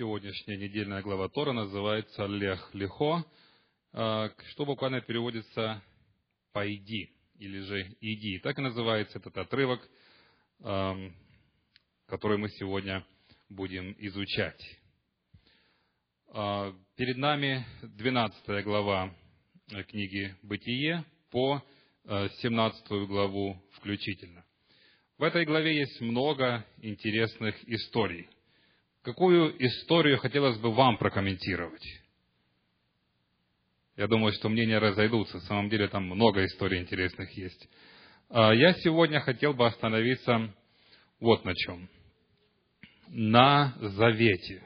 сегодняшняя 0.00 0.56
недельная 0.56 1.02
глава 1.02 1.28
Тора 1.28 1.52
называется 1.52 2.24
Лех 2.24 2.70
Лехо, 2.72 3.22
а, 3.92 4.30
что 4.48 4.64
буквально 4.64 5.02
переводится 5.02 5.82
«пойди» 6.54 7.10
или 7.38 7.58
же 7.58 7.96
«иди». 8.00 8.38
Так 8.38 8.58
и 8.58 8.62
называется 8.62 9.18
этот 9.18 9.36
отрывок, 9.36 9.86
который 10.58 12.38
мы 12.38 12.48
сегодня 12.48 13.04
будем 13.50 13.94
изучать. 13.98 14.80
А, 16.28 16.74
перед 16.96 17.18
нами 17.18 17.66
12 17.82 18.64
глава 18.64 19.14
книги 19.88 20.34
«Бытие» 20.42 21.04
по 21.30 21.62
17 22.06 22.84
а, 22.88 23.04
главу 23.04 23.62
включительно. 23.72 24.46
В 25.18 25.24
этой 25.24 25.44
главе 25.44 25.76
есть 25.76 26.00
много 26.00 26.64
интересных 26.80 27.54
историй– 27.68 28.30
Какую 29.02 29.56
историю 29.64 30.18
хотелось 30.18 30.58
бы 30.58 30.74
вам 30.74 30.98
прокомментировать? 30.98 31.84
Я 33.96 34.06
думаю, 34.08 34.32
что 34.34 34.50
мнения 34.50 34.78
разойдутся. 34.78 35.36
На 35.36 35.42
самом 35.42 35.70
деле 35.70 35.88
там 35.88 36.04
много 36.04 36.44
историй 36.44 36.80
интересных 36.80 37.30
есть. 37.36 37.68
А 38.28 38.52
я 38.52 38.74
сегодня 38.74 39.20
хотел 39.20 39.54
бы 39.54 39.66
остановиться 39.66 40.54
вот 41.18 41.44
на 41.46 41.54
чем. 41.54 41.88
На 43.08 43.74
завете. 43.80 44.62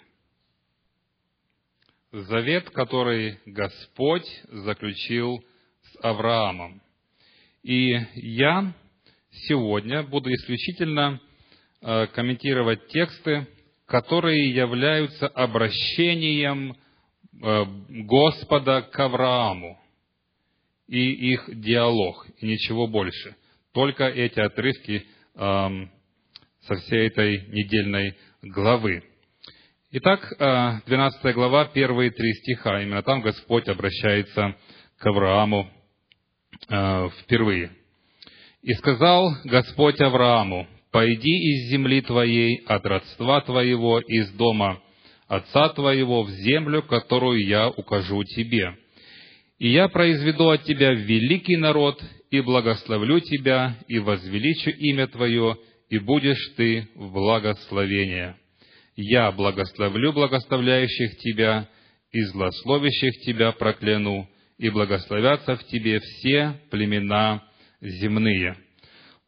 Завет, 2.11 2.71
который 2.71 3.39
Господь 3.47 4.27
заключил 4.49 5.45
с 5.83 6.05
Авраамом. 6.05 6.83
И 7.63 7.97
я 8.15 8.75
сегодня 9.31 10.03
буду 10.03 10.33
исключительно 10.33 11.21
э, 11.81 12.07
комментировать 12.09 12.89
тексты, 12.89 13.47
которые 13.87 14.51
являются 14.51 15.29
обращением 15.29 16.77
э, 17.43 17.65
Господа 17.89 18.83
к 18.83 18.99
Аврааму 18.99 19.79
и 20.87 21.33
их 21.33 21.49
диалог, 21.61 22.27
и 22.39 22.47
ничего 22.47 22.87
больше. 22.87 23.37
Только 23.73 24.05
эти 24.05 24.39
отрывки 24.39 25.07
эм, 25.35 25.91
со 26.63 26.75
всей 26.77 27.09
этой 27.09 27.47
недельной 27.49 28.17
главы. 28.43 29.03
Итак, 29.91 30.33
12 30.87 31.25
э, 31.25 31.33
глава, 31.33 31.67
первые 31.67 32.11
три 32.11 32.33
стиха. 32.35 32.83
Именно 32.83 33.03
там 33.03 33.21
Господь 33.21 33.69
обращается 33.69 34.57
к 34.99 35.07
Аврааму 35.07 35.71
э, 36.69 37.09
впервые. 37.21 37.71
«И 38.63 38.73
сказал 38.75 39.31
Господь 39.45 40.01
Аврааму, 40.01 40.67
«Пойди 40.95 41.29
из 41.29 41.71
земли 41.71 42.03
твоей, 42.03 42.63
от 42.67 42.87
родства 42.87 43.41
твоего, 43.41 43.99
из 43.99 44.31
дома 44.35 44.81
отца 45.27 45.71
твоего, 45.71 46.23
в 46.23 46.31
землю, 46.31 46.85
которую 46.85 47.45
я 47.45 47.69
укажу 47.69 48.23
тебе. 48.23 48.77
И 49.59 49.71
я 49.71 49.89
произведу 49.89 50.51
от 50.51 50.63
тебя 50.63 50.93
великий 50.93 51.57
народ, 51.57 52.01
и 52.31 52.41
благословлю 52.41 53.19
тебя, 53.19 53.77
и 53.89 53.99
возвеличу 53.99 54.71
имя 54.71 55.09
твое, 55.09 55.57
и 55.91 55.99
будешь 55.99 56.55
ты 56.57 56.87
в 56.95 57.11
благословение. 57.11 58.37
Я 58.95 59.33
благословлю 59.33 60.13
благословляющих 60.13 61.17
тебя, 61.17 61.69
и 62.13 62.23
злословящих 62.23 63.21
тебя 63.23 63.51
прокляну, 63.51 64.29
и 64.59 64.71
благословятся 64.71 65.57
в 65.57 65.65
тебе 65.67 65.99
все 65.99 66.55
племена 66.71 67.43
земные». 67.81 68.64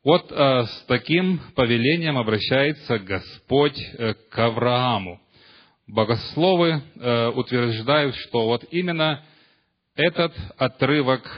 Вот 0.07 0.31
э, 0.31 0.62
с 0.67 0.85
таким 0.87 1.41
повелением 1.57 2.17
обращается 2.17 3.01
Господь 3.01 3.77
э, 3.99 4.15
к 4.31 4.39
Аврааму. 4.39 5.21
Богословы 5.89 6.81
э, 6.95 7.29
утверждают, 7.31 8.15
что 8.15 8.45
вот 8.45 8.65
именно 8.71 9.25
этот 9.97 10.33
отрывок 10.59 11.29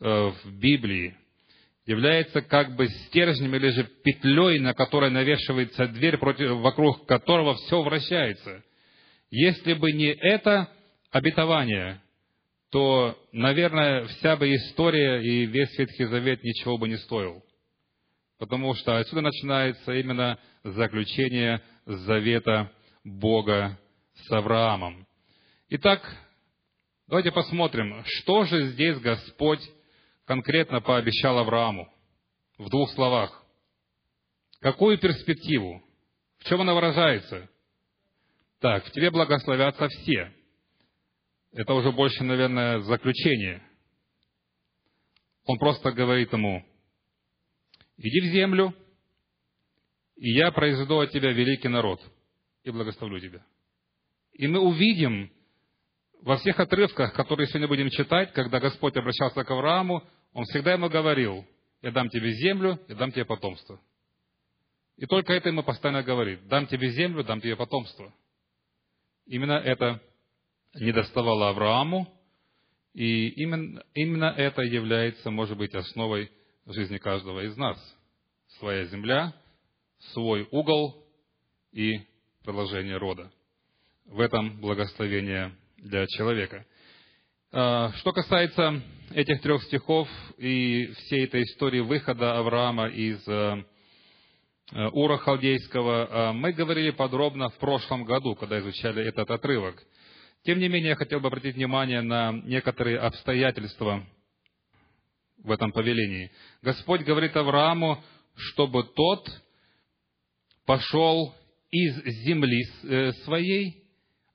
в 0.00 0.58
Библии 0.58 1.16
является 1.86 2.42
как 2.42 2.74
бы 2.74 2.88
стержнем 2.88 3.54
или 3.54 3.68
же 3.68 3.84
петлей, 4.02 4.58
на 4.58 4.74
которой 4.74 5.10
навешивается 5.10 5.86
дверь, 5.86 6.18
против, 6.18 6.50
вокруг 6.50 7.06
которого 7.06 7.54
все 7.54 7.80
вращается. 7.80 8.64
Если 9.30 9.74
бы 9.74 9.92
не 9.92 10.12
это 10.12 10.68
обетование, 11.12 12.02
то, 12.72 13.16
наверное, 13.30 14.06
вся 14.06 14.36
бы 14.36 14.52
история 14.52 15.22
и 15.22 15.46
весь 15.46 15.78
Ветхий 15.78 16.06
Завет 16.06 16.42
ничего 16.42 16.76
бы 16.76 16.88
не 16.88 16.96
стоил 16.96 17.45
потому 18.38 18.74
что 18.74 18.98
отсюда 18.98 19.22
начинается 19.22 19.92
именно 19.92 20.38
заключение 20.62 21.62
завета 21.86 22.70
Бога 23.04 23.78
с 24.14 24.30
Авраамом. 24.30 25.06
Итак, 25.68 26.02
давайте 27.06 27.32
посмотрим, 27.32 28.04
что 28.04 28.44
же 28.44 28.68
здесь 28.68 28.98
Господь 28.98 29.60
конкретно 30.24 30.80
пообещал 30.80 31.38
Аврааму 31.38 31.92
в 32.58 32.68
двух 32.68 32.90
словах. 32.92 33.42
Какую 34.60 34.98
перспективу? 34.98 35.82
В 36.38 36.44
чем 36.44 36.60
она 36.60 36.74
выражается? 36.74 37.48
Так, 38.60 38.84
в 38.84 38.90
тебе 38.90 39.10
благословятся 39.10 39.88
все. 39.88 40.32
Это 41.52 41.74
уже 41.74 41.92
больше, 41.92 42.24
наверное, 42.24 42.80
заключение. 42.80 43.62
Он 45.44 45.58
просто 45.58 45.92
говорит 45.92 46.32
ему, 46.32 46.66
иди 47.98 48.20
в 48.20 48.32
землю, 48.32 48.74
и 50.16 50.30
я 50.32 50.50
произведу 50.50 50.98
от 51.00 51.10
тебя 51.10 51.32
великий 51.32 51.68
народ, 51.68 52.00
и 52.64 52.70
благословлю 52.70 53.20
тебя. 53.20 53.44
И 54.32 54.46
мы 54.46 54.60
увидим 54.60 55.30
во 56.22 56.36
всех 56.38 56.58
отрывках, 56.58 57.12
которые 57.14 57.46
сегодня 57.48 57.68
будем 57.68 57.90
читать, 57.90 58.32
когда 58.32 58.60
Господь 58.60 58.96
обращался 58.96 59.44
к 59.44 59.50
Аврааму, 59.50 60.02
Он 60.32 60.44
всегда 60.44 60.72
ему 60.72 60.88
говорил, 60.88 61.46
я 61.82 61.90
дам 61.92 62.08
тебе 62.08 62.32
землю, 62.32 62.80
я 62.88 62.94
дам 62.94 63.12
тебе 63.12 63.24
потомство. 63.24 63.80
И 64.96 65.06
только 65.06 65.34
это 65.34 65.50
ему 65.50 65.62
постоянно 65.62 66.02
говорит, 66.02 66.46
дам 66.48 66.66
тебе 66.66 66.90
землю, 66.90 67.22
дам 67.22 67.40
тебе 67.40 67.56
потомство. 67.56 68.12
Именно 69.26 69.52
это 69.52 70.00
не 70.74 70.92
доставало 70.92 71.50
Аврааму, 71.50 72.08
и 72.94 73.28
именно, 73.28 73.84
именно 73.94 74.34
это 74.36 74.62
является, 74.62 75.30
может 75.30 75.58
быть, 75.58 75.74
основой 75.74 76.30
в 76.66 76.72
жизни 76.72 76.98
каждого 76.98 77.40
из 77.44 77.56
нас. 77.56 77.78
Своя 78.58 78.84
земля, 78.86 79.32
свой 80.12 80.46
угол 80.50 81.04
и 81.72 82.00
продолжение 82.44 82.96
рода. 82.96 83.30
В 84.04 84.20
этом 84.20 84.60
благословение 84.60 85.52
для 85.78 86.06
человека. 86.08 86.66
А, 87.52 87.92
что 87.92 88.12
касается 88.12 88.82
этих 89.14 89.40
трех 89.42 89.62
стихов 89.64 90.08
и 90.38 90.86
всей 90.86 91.24
этой 91.24 91.42
истории 91.44 91.80
выхода 91.80 92.36
Авраама 92.38 92.88
из 92.88 93.26
э, 93.28 93.64
э, 94.72 94.86
Ура 94.88 95.18
Халдейского, 95.18 96.08
а, 96.10 96.32
мы 96.32 96.52
говорили 96.52 96.90
подробно 96.90 97.48
в 97.50 97.58
прошлом 97.58 98.04
году, 98.04 98.34
когда 98.34 98.58
изучали 98.58 99.04
этот 99.04 99.30
отрывок. 99.30 99.80
Тем 100.42 100.58
не 100.58 100.68
менее, 100.68 100.90
я 100.90 100.96
хотел 100.96 101.20
бы 101.20 101.28
обратить 101.28 101.54
внимание 101.54 102.02
на 102.02 102.32
некоторые 102.32 102.98
обстоятельства 102.98 104.04
в 105.46 105.50
этом 105.52 105.72
повелении. 105.72 106.30
Господь 106.60 107.02
говорит 107.02 107.36
Аврааму, 107.36 108.02
чтобы 108.34 108.82
тот 108.82 109.30
пошел 110.66 111.32
из 111.70 112.04
земли 112.24 112.64
э, 112.82 113.12
своей, 113.24 113.84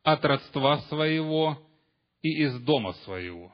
от 0.03 0.23
родства 0.23 0.79
своего 0.83 1.61
и 2.21 2.44
из 2.44 2.59
дома 2.61 2.94
своего. 3.03 3.53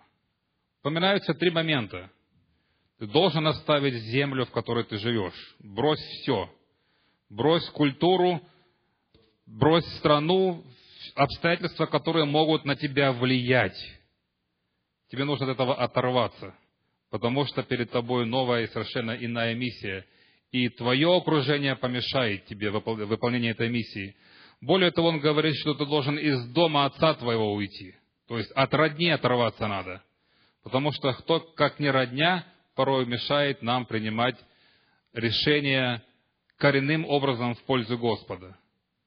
Упоминаются 0.81 1.33
три 1.33 1.49
момента. 1.49 2.11
Ты 2.99 3.07
должен 3.07 3.45
оставить 3.47 3.95
землю, 4.03 4.45
в 4.45 4.51
которой 4.51 4.83
ты 4.83 4.97
живешь. 4.97 5.55
Брось 5.59 5.99
все. 5.99 6.49
Брось 7.29 7.67
культуру, 7.71 8.39
брось 9.47 9.85
страну, 9.97 10.63
обстоятельства, 11.15 11.87
которые 11.87 12.25
могут 12.25 12.65
на 12.65 12.75
тебя 12.75 13.11
влиять. 13.11 13.77
Тебе 15.09 15.25
нужно 15.25 15.47
от 15.47 15.53
этого 15.53 15.75
оторваться– 15.75 16.55
потому 17.09 17.45
что 17.45 17.63
перед 17.63 17.91
тобой 17.91 18.25
новая 18.25 18.63
и 18.63 18.67
совершенно 18.67 19.11
иная 19.11 19.55
миссия, 19.55 20.05
и 20.51 20.69
твое 20.69 21.15
окружение 21.15 21.75
помешает 21.75 22.45
тебе 22.45 22.71
в 22.71 22.77
этой 22.77 23.69
миссии. 23.69 24.15
Более 24.61 24.91
того, 24.91 25.09
он 25.09 25.19
говорит, 25.19 25.55
что 25.57 25.73
ты 25.73 25.85
должен 25.85 26.17
из 26.17 26.47
дома 26.51 26.85
отца 26.85 27.13
твоего 27.15 27.53
уйти. 27.53 27.95
То 28.27 28.37
есть 28.37 28.51
от 28.51 28.73
родни 28.73 29.09
оторваться 29.09 29.67
надо. 29.67 30.03
Потому 30.63 30.91
что 30.91 31.13
кто, 31.13 31.39
как 31.39 31.79
не 31.79 31.89
родня, 31.89 32.45
порой 32.75 33.05
мешает 33.05 33.61
нам 33.61 33.85
принимать 33.85 34.35
решения 35.13 36.03
коренным 36.57 37.05
образом 37.05 37.55
в 37.55 37.63
пользу 37.63 37.97
Господа. 37.97 38.57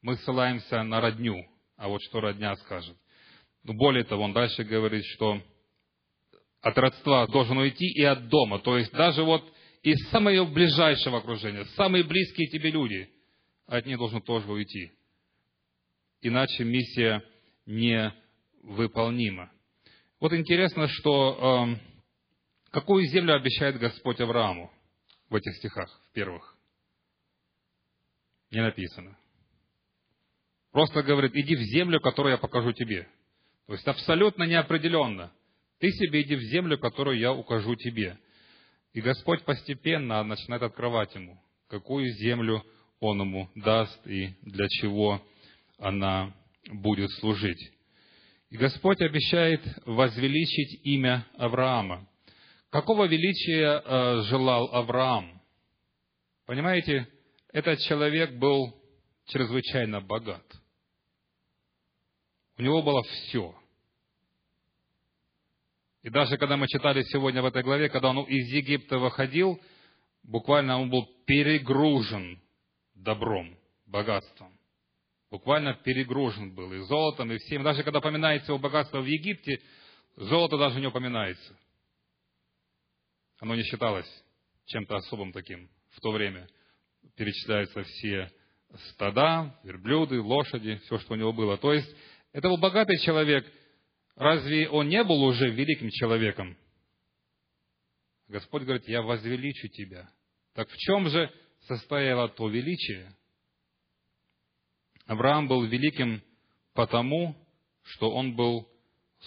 Мы 0.03 0.17
ссылаемся 0.17 0.83
на 0.83 1.01
родню, 1.01 1.47
а 1.77 1.89
вот 1.89 2.03
что 2.03 2.21
родня 2.21 2.55
скажет. 2.57 2.97
Более 3.65 4.05
того, 4.05 4.25
он 4.25 4.33
дальше 4.33 4.65
говорит, 4.65 5.05
что 5.05 5.43
от 6.61 6.77
родства 6.79 7.27
должен 7.27 7.57
уйти 7.59 7.87
и 7.87 8.03
от 8.03 8.29
дома. 8.29 8.59
То 8.59 8.77
есть 8.77 8.93
даже 8.93 9.23
вот 9.23 9.43
из 9.83 9.99
самого 10.11 10.45
ближайшего 10.45 11.19
окружения, 11.19 11.65
самые 11.77 12.05
близкие 12.05 12.49
тебе 12.49 12.71
люди, 12.71 13.09
от 13.67 13.87
них 13.87 13.99
должен 13.99 14.21
тоже 14.21 14.51
уйти. 14.51 14.93
иначе 16.23 16.65
миссия 16.65 17.25
невыполнима. 17.67 19.51
Вот 20.19 20.35
интересно, 20.35 20.87
что 20.89 21.71
э, 21.73 21.77
какую 22.73 23.07
землю 23.07 23.35
обещает 23.35 23.79
Господь 23.79 24.21
Аврааму 24.21 24.71
в 25.31 25.35
этих 25.35 25.57
стихах, 25.57 25.89
в 26.11 26.13
первых? 26.13 26.57
Не 28.51 28.61
написано. 28.61 29.17
Просто 30.73 31.03
говорит, 31.03 31.35
иди 31.35 31.57
в 31.57 31.63
землю, 31.73 32.01
которую 32.01 32.33
я 32.33 32.39
покажу 32.39 32.73
тебе. 32.73 33.09
То 33.67 33.73
есть 33.73 33.87
абсолютно 33.87 34.45
неопределенно. 34.45 35.33
Ты 35.81 35.91
себе 35.93 36.23
иди 36.23 36.37
в 36.37 36.43
землю, 36.43 36.79
которую 36.79 37.19
я 37.19 37.33
укажу 37.33 37.75
тебе. 37.75 38.19
И 38.93 39.01
Господь 39.01 39.45
постепенно 39.45 40.23
начинает 40.23 40.63
открывать 40.63 41.15
ему, 41.15 41.41
какую 41.69 42.11
землю 42.13 42.63
Он 43.01 43.21
ему 43.21 43.51
даст 43.55 44.07
и 44.07 44.35
для 44.43 44.69
чего 44.69 45.23
она 45.79 46.35
будет 46.71 47.11
служить. 47.13 47.73
И 48.51 48.57
Господь 48.57 49.01
обещает 49.01 49.63
возвеличить 49.87 50.85
имя 50.85 51.27
Авраама. 51.39 52.07
Какого 52.69 53.07
величия 53.07 53.81
э, 53.81 54.23
желал 54.25 54.75
Авраам? 54.75 55.41
Понимаете, 56.47 57.09
этот 57.53 57.79
человек 57.81 58.33
был 58.33 58.77
чрезвычайно 59.27 60.01
богат. 60.01 60.45
У 62.59 62.63
него 62.63 62.83
было 62.83 63.03
все. 63.03 63.57
И 66.03 66.09
даже 66.09 66.39
когда 66.39 66.57
мы 66.57 66.67
читали 66.67 67.03
сегодня 67.03 67.43
в 67.43 67.47
этой 67.47 67.63
главе, 67.63 67.89
когда 67.89 68.11
он 68.11 68.25
из 68.25 68.47
Египта 68.53 68.99
выходил, 68.99 69.61
буквально 70.23 70.81
он 70.81 70.89
был 70.89 71.07
перегружен 71.27 72.41
добром, 72.95 73.57
богатством. 73.87 74.57
Буквально 75.31 75.75
перегружен 75.75 76.55
был 76.55 76.73
и 76.73 76.79
золотом, 76.79 77.31
и 77.31 77.39
всем. 77.39 77.63
Даже 77.63 77.83
когда 77.83 78.01
поминается 78.01 78.51
его 78.51 78.59
богатство 78.59 79.01
в 79.01 79.07
Египте, 79.07 79.61
золото 80.17 80.59
даже 80.59 80.81
не 80.81 80.87
упоминается. 80.87 81.57
Оно 83.39 83.55
не 83.55 83.63
считалось 83.63 84.09
чем-то 84.67 84.97
особым 84.97 85.33
таким 85.33 85.69
в 85.91 86.01
то 86.01 86.13
время. 86.13 86.49
Перечисляются 87.17 87.83
все 87.83 88.31
стада, 88.91 89.59
верблюды, 89.65 90.21
лошади, 90.21 90.81
все, 90.85 90.99
что 90.99 91.15
у 91.15 91.17
него 91.17 91.33
было. 91.33 91.57
То 91.59 91.73
есть, 91.73 91.95
это 92.33 92.49
был 92.49 92.59
богатый 92.59 92.99
человек. 92.99 93.51
Разве 94.17 94.69
он 94.69 94.89
не 94.89 95.03
был 95.05 95.23
уже 95.23 95.51
великим 95.51 95.91
человеком? 95.91 96.57
Господь 98.29 98.63
говорит, 98.63 98.87
я 98.89 99.03
возвеличу 99.03 99.69
тебя. 99.69 100.09
Так 100.55 100.69
в 100.69 100.77
чем 100.77 101.09
же 101.09 101.33
состояло 101.67 102.29
то 102.29 102.49
величие, 102.49 103.15
Авраам 105.07 105.49
был 105.49 105.65
великим 105.65 106.23
потому, 106.73 107.35
что 107.83 108.13
он 108.13 108.37
был 108.37 108.69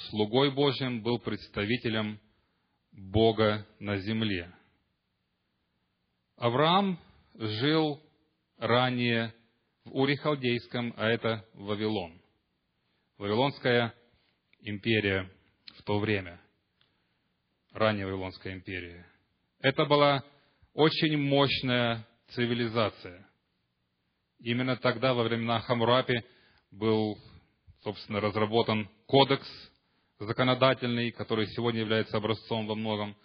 слугой 0.10 0.52
Божьим, 0.52 1.02
был 1.02 1.20
представителем 1.20 2.22
Бога 2.94 3.68
на 3.80 3.98
земле. 3.98 4.50
Авраам 6.38 6.98
жил 7.36 8.02
ранее 8.58 9.34
в 9.84 9.94
Уре 9.94 10.16
Халдейском, 10.16 10.94
а 10.96 11.08
это 11.08 11.46
Вавилон. 11.54 12.22
Вавилонская 13.18 13.94
империя 14.64 15.30
в 15.78 15.84
то 15.84 16.00
время. 16.00 16.40
Ранняя 17.72 18.06
Вавилонская 18.06 18.54
империя. 18.54 19.06
Это 19.60 19.86
была 19.86 20.24
очень 20.74 21.18
мощная 21.18 22.06
цивилизация– 22.30 23.28
Именно 24.44 24.76
тогда, 24.76 25.14
во 25.14 25.24
времена 25.24 25.62
Хамурапи, 25.62 26.22
был, 26.70 27.18
собственно, 27.82 28.20
разработан 28.20 28.90
кодекс 29.08 29.48
законодательный, 30.20 31.12
который 31.12 31.48
сегодня 31.48 31.80
является 31.80 32.18
образцом 32.18 32.68
во 32.68 32.76
многом. 32.76 33.16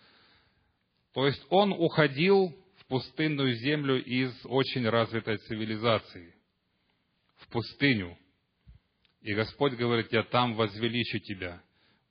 То 1.13 1.27
есть 1.27 1.45
он 1.51 1.73
уходил 1.73 2.55
в 2.77 2.87
пустынную 2.87 3.53
землю 3.55 4.03
из 4.03 4.33
очень 4.45 4.89
развитой 4.89 5.39
цивилизации, 5.39 6.37
в 7.39 7.49
пустыню. 7.49 8.17
И 9.29 9.35
Господь 9.35 9.75
говорит, 9.75 10.13
я 10.13 10.23
там 10.23 10.55
возвеличу 10.55 11.19
тебя. 11.19 11.63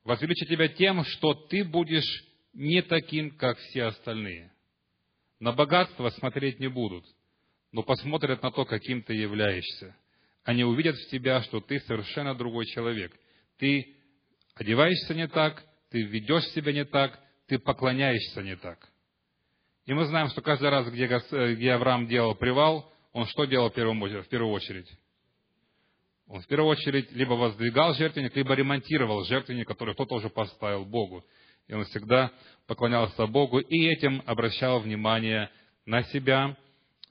Возвеличу 0.03 0.45
тебя 0.45 0.67
тем, 0.67 1.03
что 1.03 1.33
ты 1.33 1.63
будешь 1.63 2.25
не 2.53 2.81
таким, 2.81 3.31
как 3.31 3.57
все 3.57 3.85
остальные. 3.85 4.51
На 5.39 5.51
богатство 5.51 6.09
смотреть 6.09 6.59
не 6.59 6.67
будут– 6.67 7.05
но 7.71 7.83
посмотрят 7.83 8.41
на 8.41 8.51
то, 8.51 8.65
каким 8.65 9.03
ты 9.03 9.13
являешься. 9.13 9.95
Они 10.43 10.63
увидят 10.63 10.95
в 10.95 11.09
тебя, 11.09 11.41
что 11.43 11.59
ты 11.59 11.79
совершенно 11.81 12.33
другой 12.33 12.65
человек. 12.65 13.13
Ты 13.57 13.95
одеваешься 14.55 15.13
не 15.13 15.27
так, 15.27 15.63
ты 15.91 16.03
ведешь 16.03 16.45
себя 16.55 16.71
не 16.71 16.85
так, 16.85 17.19
ты 17.47 17.59
поклоняешься 17.59 18.41
не 18.41 18.55
так. 18.55 18.79
И 19.85 19.93
мы 19.93 20.05
знаем, 20.05 20.29
что 20.29 20.41
каждый 20.41 20.69
раз, 20.69 20.89
где, 20.89 21.07
где 21.53 21.73
Авраам 21.73 22.07
делал 22.07 22.35
привал, 22.35 22.91
он 23.13 23.25
что 23.27 23.45
делал 23.45 23.69
в 23.69 23.73
первую 23.73 24.51
очередь? 24.51 24.89
Он 26.27 26.41
в 26.41 26.47
первую 26.47 26.69
очередь 26.69 27.11
либо 27.11 27.33
воздвигал 27.33 27.93
жертвенник, 27.93 28.35
либо 28.35 28.53
ремонтировал 28.53 29.23
жертвенник, 29.23 29.67
который 29.67 29.93
кто-то 29.93 30.15
уже 30.15 30.29
поставил 30.29 30.83
Богу. 30.85 31.23
И 31.67 31.73
он 31.73 31.85
всегда 31.85 32.31
поклонялся 32.65 33.27
Богу 33.27 33.59
и 33.59 33.87
этим 33.87 34.21
обращал 34.25 34.79
внимание 34.79 35.49
на 35.85 36.03
себя, 36.03 36.57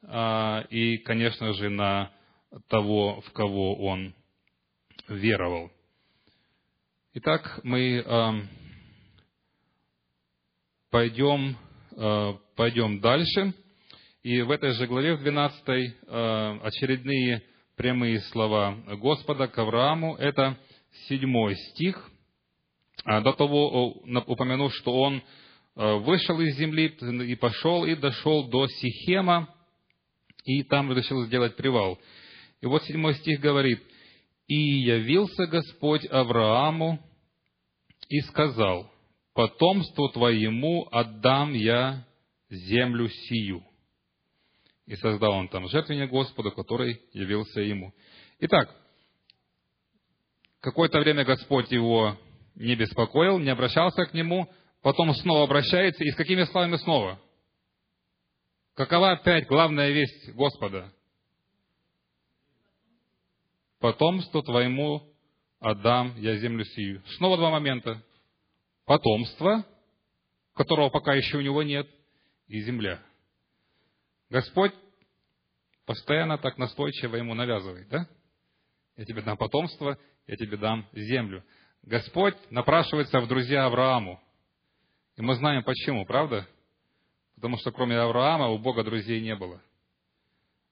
а, 0.02 0.66
и, 0.68 0.98
конечно 0.98 1.52
же, 1.54 1.70
на 1.70 2.12
того, 2.68 3.22
в 3.22 3.32
кого 3.32 3.74
он 3.76 4.14
веровал. 5.08 5.70
Итак, 7.14 7.60
мы 7.62 8.04
пойдем, 10.90 11.56
а, 11.96 12.38
пойдем 12.54 13.00
дальше. 13.00 13.54
И 14.22 14.42
в 14.42 14.50
этой 14.50 14.72
же 14.72 14.86
главе, 14.86 15.14
в 15.14 15.20
12, 15.20 15.94
а, 16.06 16.58
очередные 16.62 17.42
прямые 17.76 18.20
слова 18.20 18.76
Господа 18.96 19.48
к 19.48 19.58
Аврааму. 19.58 20.16
Это 20.16 20.58
седьмой 21.08 21.54
стих. 21.56 22.10
До 23.04 23.32
того 23.32 23.92
упомянув, 24.26 24.74
что 24.74 24.98
он 24.98 25.22
вышел 25.74 26.40
из 26.40 26.56
земли 26.56 26.86
и 26.86 27.34
пошел 27.36 27.84
и 27.84 27.94
дошел 27.94 28.48
до 28.48 28.66
Сихема, 28.66 29.54
и 30.44 30.62
там 30.62 30.92
решил 30.92 31.24
сделать 31.26 31.56
привал. 31.56 31.98
И 32.62 32.66
вот 32.66 32.82
седьмой 32.84 33.14
стих 33.16 33.40
говорит, 33.40 33.82
«И 34.48 34.54
явился 34.54 35.46
Господь 35.46 36.06
Аврааму 36.06 36.98
и 38.08 38.20
сказал, 38.20 38.90
потомству 39.34 40.08
твоему 40.08 40.88
отдам 40.90 41.52
я 41.52 42.06
землю 42.48 43.08
сию». 43.08 43.62
И 44.86 44.94
создал 44.96 45.32
он 45.32 45.48
там 45.48 45.68
жертвенник 45.68 46.10
Господу, 46.10 46.52
который 46.52 47.02
явился 47.12 47.60
ему. 47.60 47.92
Итак, 48.38 48.74
какое-то 50.60 51.00
время 51.00 51.24
Господь 51.24 51.70
его 51.72 52.16
не 52.54 52.76
беспокоил, 52.76 53.38
не 53.38 53.50
обращался 53.50 54.06
к 54.06 54.14
нему, 54.14 54.48
потом 54.82 55.12
снова 55.14 55.44
обращается, 55.44 56.04
и 56.04 56.10
с 56.10 56.16
какими 56.16 56.44
словами 56.44 56.76
снова? 56.76 57.20
Какова 58.74 59.12
опять 59.12 59.46
главная 59.46 59.90
весть 59.90 60.32
Господа? 60.34 60.92
Потомство 63.80 64.42
твоему 64.42 65.12
отдам 65.60 66.14
я 66.18 66.36
землю 66.36 66.64
сию. 66.64 67.02
Снова 67.16 67.36
два 67.36 67.50
момента. 67.50 68.02
Потомство, 68.84 69.64
которого 70.54 70.90
пока 70.90 71.14
еще 71.14 71.38
у 71.38 71.40
него 71.40 71.62
нет, 71.62 71.88
и 72.48 72.60
земля. 72.62 73.02
Господь 74.28 74.72
постоянно 75.84 76.38
так 76.38 76.58
настойчиво 76.58 77.16
ему 77.16 77.34
навязывает, 77.34 77.88
да? 77.88 78.08
Я 78.96 79.04
тебе 79.04 79.22
дам 79.22 79.36
потомство, 79.36 79.98
я 80.26 80.36
тебе 80.36 80.56
дам 80.56 80.88
землю. 80.92 81.44
Господь 81.82 82.36
напрашивается 82.50 83.20
в 83.20 83.28
друзья 83.28 83.66
Аврааму. 83.66 84.20
И 85.16 85.22
мы 85.22 85.34
знаем 85.36 85.62
почему, 85.62 86.04
правда? 86.04 86.46
Потому 87.36 87.58
что 87.58 87.70
кроме 87.70 87.96
Авраама 87.98 88.48
у 88.48 88.58
Бога 88.58 88.82
друзей 88.82 89.20
не 89.20 89.36
было. 89.36 89.62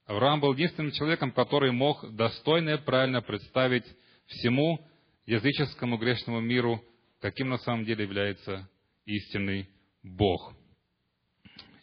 Авраам 0.07 0.41
был 0.41 0.53
единственным 0.53 0.93
человеком, 0.93 1.31
который 1.31 1.71
мог 1.71 2.15
достойно 2.15 2.71
и 2.71 2.79
правильно 2.79 3.23
представить 3.23 3.85
всему 4.27 4.87
языческому 5.27 5.97
грешному 5.97 6.41
миру, 6.41 6.83
каким 7.21 7.49
на 7.49 7.59
самом 7.59 7.85
деле 7.85 8.05
является 8.05 8.69
истинный 9.07 9.69
Бог. 10.03 10.53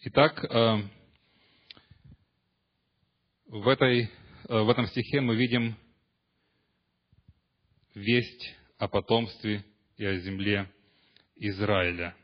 Итак, 0.01 0.43
э, 0.43 0.81
в, 3.51 3.67
этой, 3.67 4.03
э, 4.03 4.07
в 4.47 4.69
этом 4.69 4.87
стихе 4.87 5.21
мы 5.21 5.35
видим 5.35 5.75
весть 7.93 8.55
о 8.79 8.87
потомстве 8.87 9.63
и 9.97 10.05
о 10.05 10.17
земле 10.17 10.67
Израиля– 11.35 12.15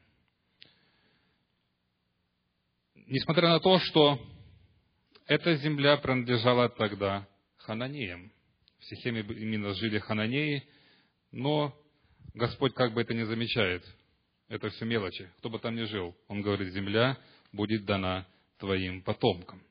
несмотря 3.07 3.49
на 3.49 3.59
то, 3.59 3.79
что 3.79 4.19
эта 5.25 5.55
земля 5.55 5.97
принадлежала 5.97 6.69
тогда 6.69 7.27
хананеям, 7.57 8.31
В 8.79 8.85
Сихеме 8.85 9.21
именно 9.21 9.73
жили 9.73 9.97
хананеи, 9.99 10.63
но 11.31 11.75
Господь 12.33 12.73
как 12.73 12.93
бы 12.93 13.01
это 13.01 13.13
не 13.13 13.25
замечает. 13.25 13.83
Это 14.47 14.69
все 14.69 14.85
мелочи. 14.85 15.29
Кто 15.39 15.49
бы 15.49 15.59
там 15.59 15.75
ни 15.75 15.83
жил, 15.83 16.15
Он 16.27 16.41
говорит, 16.41 16.71
земля 16.71 17.17
будет 17.51 17.85
дана 17.85 18.25
твоим 18.59 19.01
потомкам. 19.01 19.61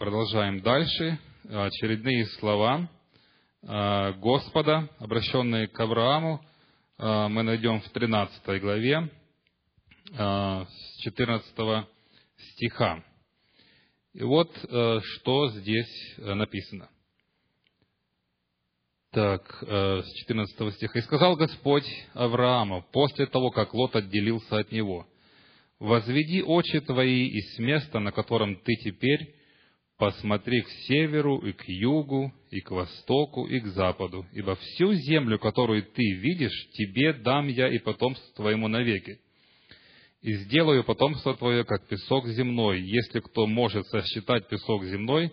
Продолжаем 0.00 0.62
дальше. 0.62 1.18
Очередные 1.44 2.24
слова 2.38 2.88
а, 3.62 4.12
Господа, 4.12 4.88
обращенные 4.98 5.68
к 5.68 5.78
Аврааму, 5.78 6.40
а, 6.96 7.28
мы 7.28 7.42
найдем 7.42 7.82
в 7.82 7.88
13 7.90 8.60
главе, 8.62 9.10
а, 10.16 10.64
с 10.64 11.00
14 11.02 11.86
стиха. 12.38 13.04
И 14.14 14.22
вот 14.22 14.50
что 15.02 15.48
здесь 15.50 16.14
написано. 16.16 16.88
Так, 19.10 19.62
с 19.62 20.12
14 20.14 20.72
стиха. 20.76 20.98
«И 20.98 21.02
сказал 21.02 21.36
Господь 21.36 21.84
Аврааму, 22.14 22.86
после 22.90 23.26
того, 23.26 23.50
как 23.50 23.74
Лот 23.74 23.94
отделился 23.96 24.60
от 24.60 24.72
него, 24.72 25.06
«Возведи 25.78 26.42
очи 26.42 26.80
твои 26.80 27.26
из 27.26 27.58
места, 27.58 27.98
на 27.98 28.12
котором 28.12 28.56
ты 28.56 28.76
теперь, 28.76 29.34
посмотри 30.00 30.62
к 30.62 30.68
северу 30.88 31.36
и 31.40 31.52
к 31.52 31.68
югу, 31.68 32.32
и 32.50 32.60
к 32.60 32.70
востоку, 32.70 33.46
и 33.46 33.60
к 33.60 33.66
западу, 33.66 34.26
ибо 34.32 34.56
всю 34.56 34.94
землю, 34.94 35.38
которую 35.38 35.82
ты 35.82 36.02
видишь, 36.14 36.68
тебе 36.72 37.12
дам 37.12 37.48
я 37.48 37.68
и 37.68 37.78
потомство 37.78 38.34
твоему 38.34 38.66
навеки. 38.66 39.20
И 40.22 40.32
сделаю 40.32 40.84
потомство 40.84 41.36
твое, 41.36 41.64
как 41.64 41.86
песок 41.86 42.26
земной. 42.28 42.80
Если 42.80 43.20
кто 43.20 43.46
может 43.46 43.86
сосчитать 43.88 44.48
песок 44.48 44.84
земной, 44.84 45.32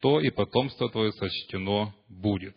то 0.00 0.20
и 0.20 0.30
потомство 0.30 0.88
твое 0.88 1.10
сочтено 1.10 1.92
будет. 2.08 2.56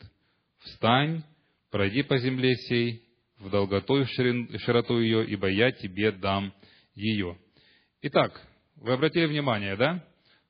Встань, 0.59 1.23
пройди 1.71 2.03
по 2.03 2.19
земле 2.19 2.55
сей, 2.55 3.01
в 3.39 3.49
долготу 3.49 4.01
и 4.01 4.03
в 4.03 4.59
широту 4.59 4.99
ее, 4.99 5.25
ибо 5.27 5.47
я 5.47 5.71
тебе 5.71 6.11
дам 6.11 6.53
ее. 6.93 7.39
Итак, 8.03 8.39
вы 8.75 8.93
обратили 8.93 9.25
внимание, 9.25 9.75
да? 9.75 10.05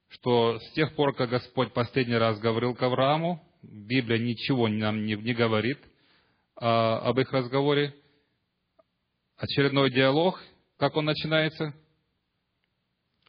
Что 0.10 0.60
с 0.60 0.72
тех 0.72 0.96
пор, 0.96 1.16
как 1.16 1.30
Господь 1.30 1.74
последний 1.74 2.18
раз 2.18 2.40
говорил 2.40 2.76
к 2.76 2.82
Аврааму, 2.82 3.44
Библия 3.62 4.18
ничего 4.18 4.68
нам 4.68 5.06
не, 5.06 5.16
не 5.16 5.34
говорит 5.34 5.80
а, 6.56 7.00
об 7.00 7.20
их 7.20 7.32
разговоре. 7.32 7.94
Очередной 9.38 9.92
диалог, 9.92 10.42
как 10.78 10.96
он 10.96 11.06
начинается? 11.06 11.74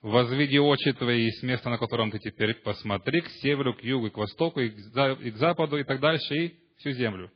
«Возведи 0.03 0.59
очи 0.59 0.93
твои 0.93 1.31
с 1.31 1.43
места, 1.43 1.69
на 1.69 1.77
котором 1.77 2.11
ты 2.11 2.19
теперь, 2.19 2.55
посмотри 2.55 3.21
к 3.21 3.29
северу, 3.43 3.75
к 3.75 3.83
югу, 3.83 4.11
к 4.11 4.17
востоку, 4.17 4.61
и 4.61 4.71
к 4.71 5.37
западу, 5.37 5.77
и 5.77 5.85
так 5.85 6.01
дальше, 6.01 6.35
и 6.35 6.59
всю 6.79 6.93
землю». 6.93 7.31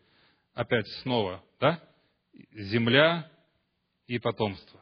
Опять 0.54 0.86
снова, 1.02 1.44
да? 1.60 1.82
Земля 2.52 3.30
и 4.06 4.18
потомство. 4.18 4.80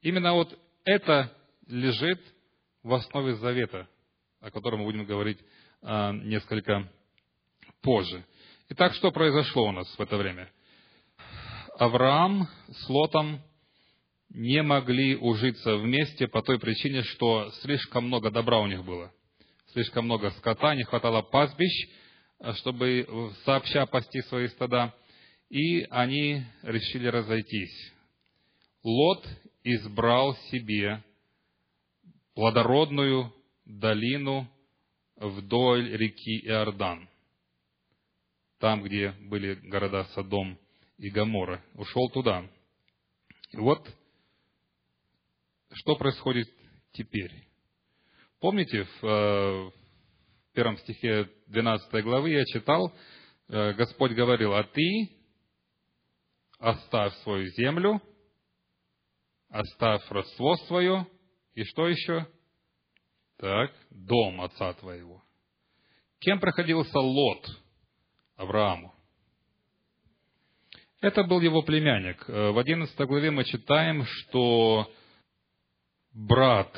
Именно 0.00 0.34
вот 0.34 0.56
это 0.84 1.32
лежит 1.66 2.20
в 2.82 2.94
основе 2.94 3.34
завета, 3.36 3.88
о 4.40 4.50
котором 4.50 4.80
мы 4.80 4.86
будем 4.86 5.04
говорить 5.04 5.38
а, 5.82 6.12
несколько 6.12 6.90
позже. 7.82 8.24
Итак, 8.70 8.94
что 8.94 9.10
произошло 9.10 9.68
у 9.68 9.72
нас 9.72 9.88
в 9.96 10.00
это 10.00 10.16
время? 10.16 10.50
Авраам 11.78 12.48
с 12.68 12.88
Лотом 12.88 13.40
не 14.30 14.62
могли 14.62 15.16
ужиться 15.16 15.76
вместе 15.76 16.28
по 16.28 16.42
той 16.42 16.58
причине, 16.58 17.02
что 17.02 17.50
слишком 17.62 18.06
много 18.06 18.30
добра 18.30 18.58
у 18.60 18.66
них 18.66 18.84
было. 18.84 19.12
Слишком 19.72 20.04
много 20.04 20.30
скота, 20.32 20.74
не 20.74 20.84
хватало 20.84 21.22
пастбищ, 21.22 21.88
а, 22.38 22.54
чтобы 22.54 23.32
сообща 23.44 23.86
пасти 23.86 24.22
свои 24.22 24.48
стада. 24.48 24.94
И 25.50 25.82
они 25.90 26.44
решили 26.62 27.06
разойтись. 27.06 27.92
Лот 28.82 29.26
избрал 29.64 30.36
себе 30.50 31.02
плодородную 32.38 33.34
долину 33.64 34.48
вдоль 35.16 35.90
реки 35.96 36.38
Иордан, 36.46 37.08
там, 38.60 38.84
где 38.84 39.10
были 39.10 39.54
города 39.54 40.04
Содом 40.14 40.56
и 40.98 41.10
Гамора. 41.10 41.64
Ушел 41.74 42.08
туда. 42.10 42.48
И 43.50 43.56
вот 43.56 43.84
что 45.72 45.96
происходит 45.96 46.48
теперь. 46.92 47.32
Помните, 48.38 48.84
в, 48.84 49.04
э, 49.04 49.70
в 49.70 49.72
первом 50.52 50.78
стихе 50.78 51.28
12 51.48 52.04
главы 52.04 52.30
я 52.30 52.44
читал, 52.44 52.94
э, 53.48 53.72
Господь 53.72 54.12
говорил, 54.12 54.54
а 54.54 54.62
ты 54.62 55.10
оставь 56.60 57.16
свою 57.24 57.48
землю, 57.48 58.00
оставь 59.50 60.08
родство 60.08 60.54
свое, 60.68 61.04
и 61.58 61.64
что 61.64 61.88
еще? 61.88 62.24
Так, 63.36 63.74
дом 63.90 64.40
отца 64.42 64.74
твоего. 64.74 65.24
Кем 66.20 66.38
проходился 66.38 67.00
Лот 67.00 67.44
Аврааму? 68.36 68.94
Это 71.00 71.24
был 71.24 71.40
его 71.40 71.62
племянник. 71.62 72.24
Э, 72.28 72.52
в 72.52 72.58
11 72.58 72.96
главе 73.08 73.32
мы 73.32 73.42
читаем, 73.42 74.04
что 74.04 74.88
брат 76.12 76.72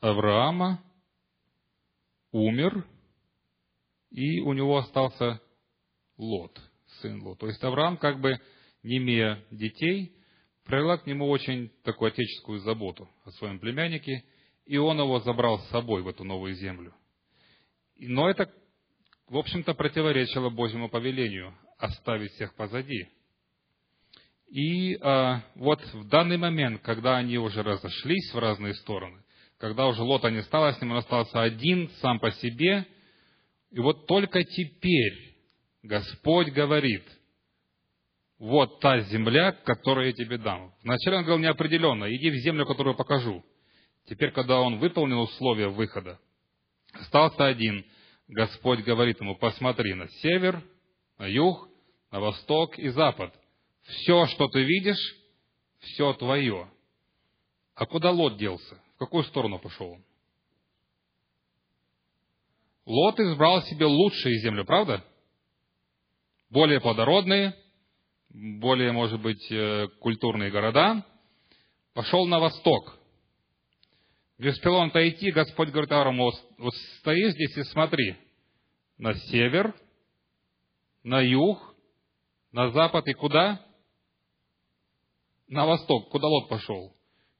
Авраама 0.00 0.82
умер, 2.32 2.86
и 4.10 4.40
у 4.40 4.54
него 4.54 4.78
остался 4.78 5.42
Лот, 6.16 6.58
сын 7.02 7.20
Лот. 7.20 7.38
То 7.38 7.48
есть 7.48 7.62
Авраам, 7.62 7.98
как 7.98 8.18
бы 8.18 8.40
не 8.82 8.96
имея 8.96 9.44
детей, 9.50 10.17
проявила 10.68 10.98
к 10.98 11.06
нему 11.06 11.28
очень 11.28 11.70
такую 11.82 12.08
отеческую 12.08 12.60
заботу 12.60 13.08
о 13.24 13.30
своем 13.32 13.58
племяннике, 13.58 14.22
и 14.66 14.76
он 14.76 15.00
его 15.00 15.18
забрал 15.20 15.58
с 15.58 15.68
собой 15.70 16.02
в 16.02 16.08
эту 16.08 16.24
новую 16.24 16.54
землю. 16.54 16.94
Но 17.98 18.28
это, 18.28 18.52
в 19.28 19.38
общем-то, 19.38 19.72
противоречило 19.72 20.50
Божьему 20.50 20.90
повелению 20.90 21.54
оставить 21.78 22.32
всех 22.32 22.54
позади. 22.54 23.08
И 24.48 24.96
а, 24.96 25.42
вот 25.54 25.82
в 25.94 26.06
данный 26.08 26.36
момент, 26.36 26.82
когда 26.82 27.16
они 27.16 27.38
уже 27.38 27.62
разошлись 27.62 28.30
в 28.32 28.38
разные 28.38 28.74
стороны, 28.74 29.22
когда 29.56 29.86
уже 29.86 30.02
Лота 30.02 30.30
не 30.30 30.42
стало 30.42 30.72
с 30.72 30.80
ним, 30.82 30.92
он 30.92 30.98
остался 30.98 31.42
один, 31.42 31.88
сам 32.02 32.20
по 32.20 32.30
себе, 32.32 32.86
и 33.70 33.80
вот 33.80 34.06
только 34.06 34.44
теперь 34.44 35.34
Господь 35.82 36.48
говорит– 36.48 37.04
вот 38.38 38.80
та 38.80 39.00
земля, 39.00 39.52
которую 39.52 40.08
я 40.08 40.12
тебе 40.12 40.38
дам. 40.38 40.72
Вначале 40.82 41.18
он 41.18 41.24
говорил 41.24 41.42
неопределенно, 41.42 42.14
иди 42.14 42.30
в 42.30 42.36
землю, 42.36 42.66
которую 42.66 42.96
покажу. 42.96 43.44
Теперь, 44.06 44.30
когда 44.30 44.60
он 44.60 44.78
выполнил 44.78 45.20
условия 45.20 45.68
выхода, 45.68 46.18
остался 46.92 47.46
один. 47.46 47.84
Господь 48.28 48.80
говорит 48.80 49.20
ему, 49.20 49.36
посмотри 49.36 49.94
на 49.94 50.08
север, 50.08 50.62
на 51.18 51.26
юг, 51.26 51.68
на 52.10 52.20
восток 52.20 52.78
и 52.78 52.88
запад. 52.88 53.34
Все, 53.82 54.26
что 54.26 54.48
ты 54.48 54.62
видишь, 54.62 55.16
все 55.80 56.12
твое. 56.14 56.70
А 57.74 57.86
куда 57.86 58.10
Лот 58.10 58.36
делся? 58.36 58.80
В 58.94 58.98
какую 58.98 59.24
сторону 59.24 59.58
пошел 59.58 59.92
он? 59.92 60.04
Лот 62.86 63.18
избрал 63.20 63.62
себе 63.62 63.86
лучшие 63.86 64.38
земли, 64.40 64.64
правда? 64.64 65.04
Более 66.50 66.80
плодородные– 66.80 67.54
более, 68.30 68.92
может 68.92 69.20
быть, 69.20 69.50
э, 69.50 69.88
культурные 70.00 70.50
города, 70.50 71.04
пошел 71.94 72.26
на 72.26 72.38
восток. 72.38 72.98
Он 74.64 74.88
отойти, 74.88 75.32
Господь 75.32 75.70
говорит 75.70 75.90
Аврааму, 75.90 76.30
вот 76.58 76.74
стоишь 77.00 77.32
здесь 77.32 77.56
и 77.56 77.62
смотри, 77.64 78.16
на 78.96 79.14
север, 79.14 79.74
на 81.02 81.20
юг, 81.20 81.74
на 82.52 82.70
запад 82.70 83.06
и 83.08 83.14
куда? 83.14 83.64
На 85.48 85.66
восток. 85.66 86.10
Куда 86.10 86.28
Лот 86.28 86.48
пошел? 86.48 86.94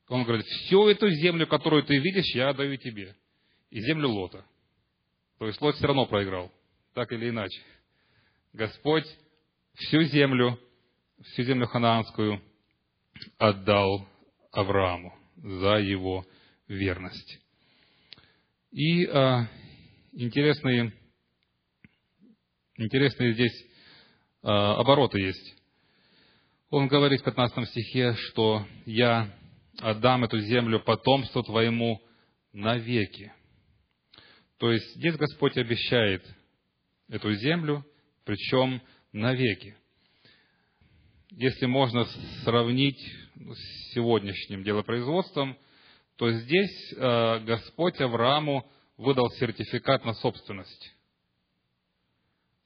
Он 0.09 0.25
говорит, 0.25 0.47
всю 0.47 0.89
эту 0.89 1.11
землю, 1.11 1.47
которую 1.47 1.85
ты 1.85 1.99
видишь, 1.99 2.35
я 2.35 2.53
даю 2.53 2.77
тебе. 2.79 3.15
И 3.71 3.81
землю 3.81 4.09
Лота. 4.09 4.45
То 5.39 5.47
есть 5.47 5.61
Лот 5.61 5.77
все 5.77 5.87
равно 5.87 6.07
проиграл. 6.07 6.51
Так 6.95 7.13
или 7.13 7.29
иначе. 7.29 7.61
Господь 8.53 9.07
всю 9.75 10.03
землю 10.05 10.59
всю 11.23 11.43
землю 11.43 11.67
ханаанскую 11.67 12.41
отдал 13.39 14.07
Аврааму 14.53 15.15
за 15.37 15.77
его 15.79 16.25
верность. 16.69 17.39
И 18.71 19.07
а, 19.07 19.49
интересные, 20.13 20.93
интересные 22.77 23.35
здесь 23.35 23.67
а, 24.43 24.81
обороты 24.81 25.21
есть. 25.21 25.55
Он 26.71 26.87
говорит 26.87 27.23
в 27.23 27.25
15 27.25 27.69
стихе, 27.69 28.15
что 28.15 28.67
«я 28.85 29.35
отдам 29.81 30.25
эту 30.25 30.39
землю 30.41 30.81
потомству 30.81 31.43
твоему 31.43 32.03
навеки». 32.53 33.33
То 34.59 34.73
есть 34.73 34.97
здесь 34.97 35.17
Господь 35.17 35.57
обещает 35.57 36.27
эту 37.09 37.33
землю, 37.35 37.87
причем 38.25 38.83
навеки. 39.13 39.77
Если 41.31 41.67
можно 41.67 42.05
сравнить 42.45 43.01
с 43.37 43.93
сегодняшним 43.93 44.65
делопроизводством, 44.65 45.59
то 46.17 46.31
здесь 46.31 46.93
э, 46.95 47.39
Господь 47.41 48.01
Аврааму 48.01 48.69
выдал 48.97 49.31
сертификат 49.33 50.05
на 50.05 50.15
собственность. 50.15 50.95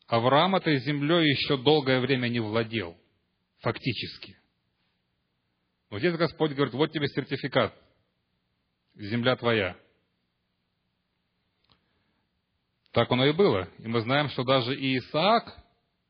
Авраам 0.06 0.56
этой 0.56 0.78
землей 0.78 1.30
еще 1.30 1.56
долгое 1.56 2.00
время 2.00 2.28
не 2.28 2.40
владел, 2.40 2.96
фактически. 3.60 4.38
Но 5.90 5.98
здесь 5.98 6.14
Господь 6.16 6.52
говорит, 6.52 6.74
вот 6.74 6.92
тебе 6.92 7.08
сертификат, 7.08 7.74
земля 8.94 9.36
твоя. 9.36 9.76
Так 12.92 13.10
оно 13.10 13.26
и 13.26 13.32
было. 13.32 13.68
И 13.78 13.88
мы 13.88 14.00
знаем, 14.00 14.28
что 14.28 14.44
даже 14.44 14.74
и 14.74 14.98
Исаак, 14.98 15.58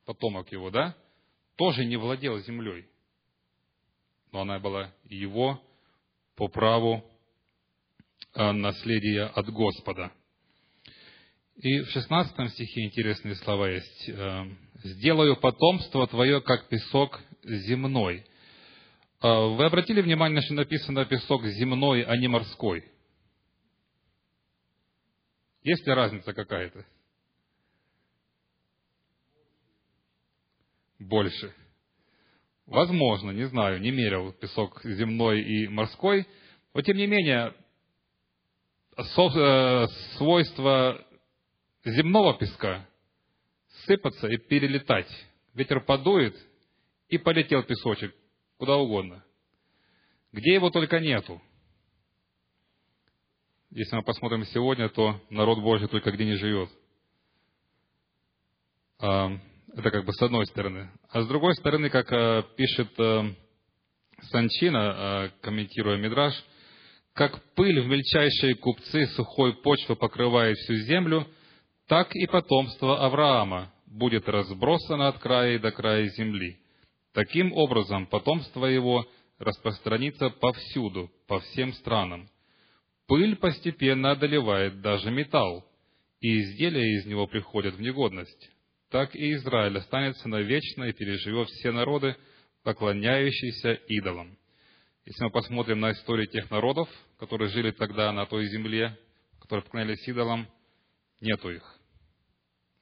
потомок 0.05 0.53
его, 0.53 0.71
да, 0.71 0.97
тоже 1.63 1.85
не 1.85 1.97
владел 1.97 2.41
землей. 2.41 2.87
Но 4.33 4.41
она 4.41 4.59
была 4.59 4.93
его 5.05 5.63
по 6.35 6.49
праву 6.49 7.09
э, 8.35 8.51
наследия 8.51 9.27
от 9.27 9.49
Господа. 9.49 10.11
И 11.55 11.83
в 11.83 11.91
16 11.91 12.51
стихе 12.51 12.85
интересные 12.87 13.37
слова 13.37 13.69
есть. 13.71 14.09
Э, 14.09 14.45
«Сделаю 14.83 15.37
потомство 15.37 16.09
твое, 16.09 16.41
как 16.41 16.69
песок 16.69 17.21
земной». 17.45 18.27
Э, 19.23 19.29
вы 19.29 19.65
обратили 19.65 20.01
внимание, 20.01 20.43
что 20.43 20.55
написано 20.55 21.05
песок 21.05 21.45
земной, 21.45 22.03
а 22.03 22.17
не 22.17 22.27
морской? 22.27 22.85
Есть 25.63 25.87
ли 25.87 25.93
разница 25.93 26.33
какая-то? 26.33 26.85
Больше. 31.09 31.53
Возможно, 32.67 33.31
не 33.33 33.45
знаю, 33.45 33.81
не 33.81 33.91
мерил 33.91 34.33
песок 34.33 34.81
земной 34.85 35.43
и 35.43 35.69
морской, 35.69 36.27
но 36.75 36.83
тем 36.83 36.97
не 36.97 37.07
менее, 37.07 37.55
э, 38.97 39.87
свойства 40.17 41.05
земного 41.85 42.35
песка 42.39 42.89
сыпаться 43.85 44.29
и 44.29 44.37
перелетать. 44.37 45.11
Ветер 45.55 45.81
подует, 45.81 46.37
и 47.09 47.19
полетел 47.19 47.63
песочек 47.65 48.15
куда 48.57 48.77
угодно. 48.77 49.25
Где 50.31 50.55
его 50.55 50.71
только 50.71 51.01
нету. 51.01 51.43
Если 53.71 53.97
мы 53.97 54.03
посмотрим 54.03 54.45
сегодня, 54.47 54.89
то 54.89 55.21
народ 55.31 55.59
Божий 55.59 55.89
только 55.89 56.13
где 56.13 56.25
не 56.25 56.37
живет. 56.37 56.71
Это 59.75 59.91
как 59.91 60.05
бы 60.05 60.13
с 60.13 60.21
одной 60.21 60.47
стороны. 60.47 60.91
А 61.09 61.23
с 61.23 61.27
другой 61.27 61.55
стороны, 61.55 61.89
как 61.89 62.13
а, 62.13 62.43
пишет 62.57 62.89
а, 62.99 63.25
Санчина, 64.31 65.33
комментируя 65.41 65.97
Мидраш, 65.97 66.35
как 67.15 67.43
пыль 67.55 67.81
в 67.81 67.87
мельчайшие 67.87 68.55
купцы 68.55 69.07
сухой 69.09 69.55
почвы 69.63 69.97
покрывает 69.97 70.57
всю 70.59 70.75
землю, 70.77 71.27
так 71.89 72.15
и 72.15 72.27
потомство 72.27 73.05
Авраама 73.05 73.73
будет 73.87 74.29
разбросано 74.29 75.09
от 75.09 75.19
края 75.19 75.59
до 75.59 75.73
края 75.73 76.07
земли. 76.11 76.59
Таким 77.13 77.53
образом, 77.53 78.07
потомство 78.07 78.67
его 78.67 79.07
распространится 79.39 80.31
повсюду, 80.31 81.11
по 81.27 81.41
всем 81.41 81.73
странам. 81.75 82.29
Пыль 83.07 83.37
постепенно 83.37 84.13
одолевает 84.13 84.81
даже 84.81 85.11
металл, 85.11 85.67
и 86.21 86.41
изделия 86.41 86.99
из 86.99 87.07
него 87.07 87.27
приходят 87.27 87.75
в 87.75 87.81
негодность. 87.81 88.51
Так 88.93 89.17
и 89.17 89.33
Израиль 89.33 89.79
останется 89.79 90.29
навечно 90.29 90.85
и 90.85 90.93
переживет 90.93 91.49
все 91.49 91.73
народы, 91.73 92.15
поклоняющиеся 92.63 93.73
идолам. 93.89 94.37
Если 95.07 95.25
мы 95.25 95.31
посмотрим 95.31 95.81
на 95.81 95.93
историю 95.93 96.27
тех 96.27 96.51
народов, 96.51 96.91
которые 97.19 97.49
жили 97.49 97.71
тогда 97.71 98.13
на 98.13 98.27
той 98.27 98.47
земле, 98.49 98.95
которые 99.41 99.65
поклонялись 99.65 100.07
идолам, 100.07 100.47
нету 101.23 101.51
их. 101.51 101.63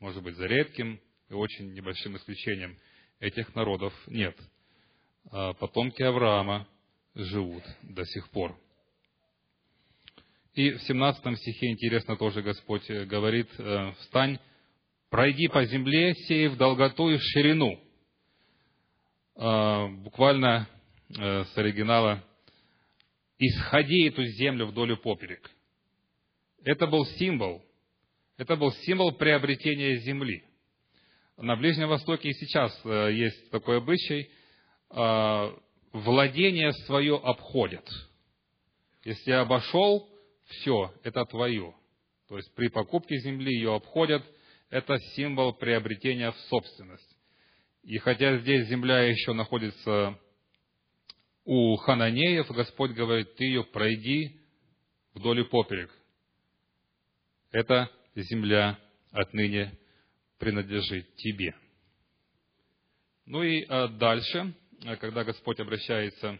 Может 0.01 0.25
быть, 0.25 0.35
за 0.35 0.47
редким 0.47 1.01
и 1.29 1.35
очень 1.35 1.73
небольшим 1.75 2.17
исключением 2.17 2.77
этих 3.21 3.55
народов 3.55 3.95
нет. 4.09 4.37
А 5.31 5.53
потомки 5.53 6.03
Авраама 6.03 6.67
живут 7.15 7.63
до 7.83 8.05
сих 8.05 8.29
пор. 8.31 8.59
И 10.55 10.73
в 10.73 10.83
17 10.83 11.39
стихе 11.39 11.71
интересно 11.71 12.17
тоже 12.17 12.43
Господь 12.43 12.91
говорит, 12.91 13.49
э, 13.59 13.93
«Встань, 14.01 14.41
пройди 15.11 15.49
по 15.49 15.65
земле, 15.65 16.15
сей 16.15 16.49
в 16.49 16.57
долготу 16.57 17.11
и 17.11 17.19
в 17.19 17.23
ширину». 17.23 17.79
А, 19.37 19.89
буквально 19.89 20.69
э, 21.09 21.45
с 21.45 21.59
оригинала 21.59 22.25
«Исходи 23.39 24.09
эту 24.09 24.25
землю 24.25 24.67
вдоль 24.67 24.93
и 24.93 24.97
поперек». 24.97 25.51
Это 26.65 26.87
был 26.87 27.05
символ, 27.07 27.63
это 28.37 28.57
был 28.57 28.73
символ 28.73 29.13
приобретения 29.13 29.97
земли. 29.99 30.45
На 31.37 31.57
Ближнем 31.57 31.89
Востоке 31.89 32.29
и 32.29 32.35
сейчас 32.35 32.85
есть 32.85 33.51
такой 33.51 33.79
обычай, 33.79 34.31
владение 35.93 36.73
свое 36.85 37.17
обходят. 37.17 37.89
Если 39.05 39.31
обошел, 39.31 40.07
все, 40.45 40.93
это 41.03 41.25
твое. 41.25 41.75
То 42.29 42.37
есть 42.37 42.55
при 42.55 42.69
покупке 42.69 43.19
земли 43.21 43.55
ее 43.55 43.75
обходят, 43.75 44.23
это 44.71 44.99
символ 45.15 45.53
приобретения 45.53 46.31
в 46.31 46.39
собственность. 46.49 47.17
И 47.83 47.99
хотя 47.99 48.39
здесь 48.39 48.69
земля 48.69 49.01
еще 49.01 49.33
находится 49.33 50.19
у 51.45 51.77
хананеев, 51.77 52.49
Господь 52.51 52.93
говорит, 52.93 53.35
ты 53.37 53.45
ее 53.45 53.65
пройди 53.65 54.41
вдоль 55.15 55.41
и 55.41 55.45
поперек. 55.45 55.91
Эта 57.51 57.91
земля 58.15 58.79
отныне 59.11 59.77
принадлежит 60.39 61.15
тебе. 61.17 61.55
Ну 63.27 63.43
и 63.43 63.65
а, 63.65 63.89
дальше, 63.89 64.55
когда 65.01 65.25
Господь 65.25 65.59
обращается 65.61 66.39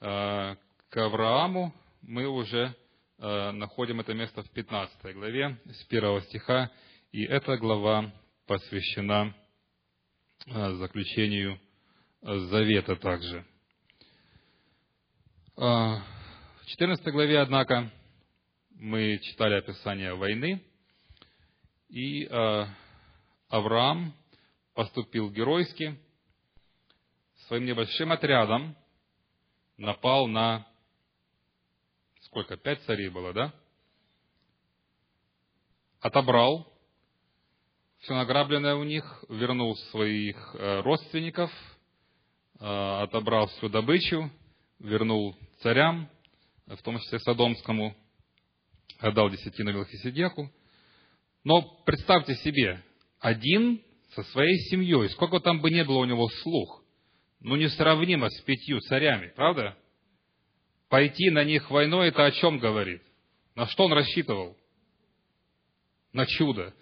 а, 0.00 0.56
к 0.90 0.96
Аврааму, 0.96 1.72
мы 2.02 2.26
уже 2.26 2.74
Э, 3.20 3.50
находим 3.50 3.98
это 3.98 4.14
место 4.14 4.44
в 4.44 4.50
15 4.50 5.14
главе, 5.14 5.58
с 5.64 5.86
1 5.88 6.22
стиха, 6.22 6.70
и 7.12 7.24
эта 7.24 7.56
глава 7.56 8.12
посвящена 8.46 9.34
э, 10.46 10.70
заключению 10.72 11.58
э, 12.22 12.38
завета 12.50 12.96
также. 12.96 13.44
В 15.56 16.66
14 16.66 17.04
главе, 17.12 17.40
однако, 17.40 17.90
мы 18.70 19.18
читали 19.18 19.54
описание 19.54 20.14
войны, 20.14 20.62
и 21.88 22.28
Авраам 23.48 24.14
поступил 24.74 25.32
геройски, 25.32 25.98
своим 27.48 27.64
небольшим 27.64 28.12
отрядом 28.12 28.76
напал 29.78 30.28
на 30.28 30.64
сколько, 32.20 32.56
пять 32.56 32.82
царей 32.82 33.08
было, 33.08 33.32
да? 33.32 33.52
Отобрал 36.00 36.77
все 38.00 38.14
награбленное 38.14 38.74
у 38.74 38.84
них, 38.84 39.24
вернул 39.28 39.76
своих 39.90 40.36
э, 40.54 40.80
родственников, 40.80 41.50
э, 42.60 42.64
отобрал 42.64 43.48
всю 43.48 43.68
добычу, 43.68 44.30
вернул 44.78 45.36
царям, 45.60 46.08
в 46.66 46.82
том 46.82 46.98
числе 46.98 47.18
Содомскому, 47.20 47.96
отдал 48.98 49.30
десятину 49.30 49.72
Велхиседеку. 49.72 50.50
Но 51.44 51.62
представьте 51.84 52.34
себе, 52.36 52.82
один 53.20 53.82
со 54.14 54.22
своей 54.24 54.58
семьей, 54.70 55.08
сколько 55.10 55.40
там 55.40 55.60
бы 55.60 55.70
не 55.70 55.84
было 55.84 55.98
у 55.98 56.04
него 56.04 56.28
слух, 56.42 56.82
ну 57.40 57.56
несравнимо 57.56 58.28
с 58.30 58.40
пятью 58.42 58.80
царями, 58.80 59.32
правда? 59.34 59.76
пойти 60.88 61.30
на 61.30 61.44
них 61.44 61.70
войной, 61.70 62.08
это 62.08 62.24
о 62.24 62.30
чем 62.32 62.58
говорит? 62.58 63.02
На 63.54 63.66
что 63.66 63.84
он 63.84 63.92
рассчитывал? 63.92 64.56
На 66.12 66.26
чудо. 66.26 66.74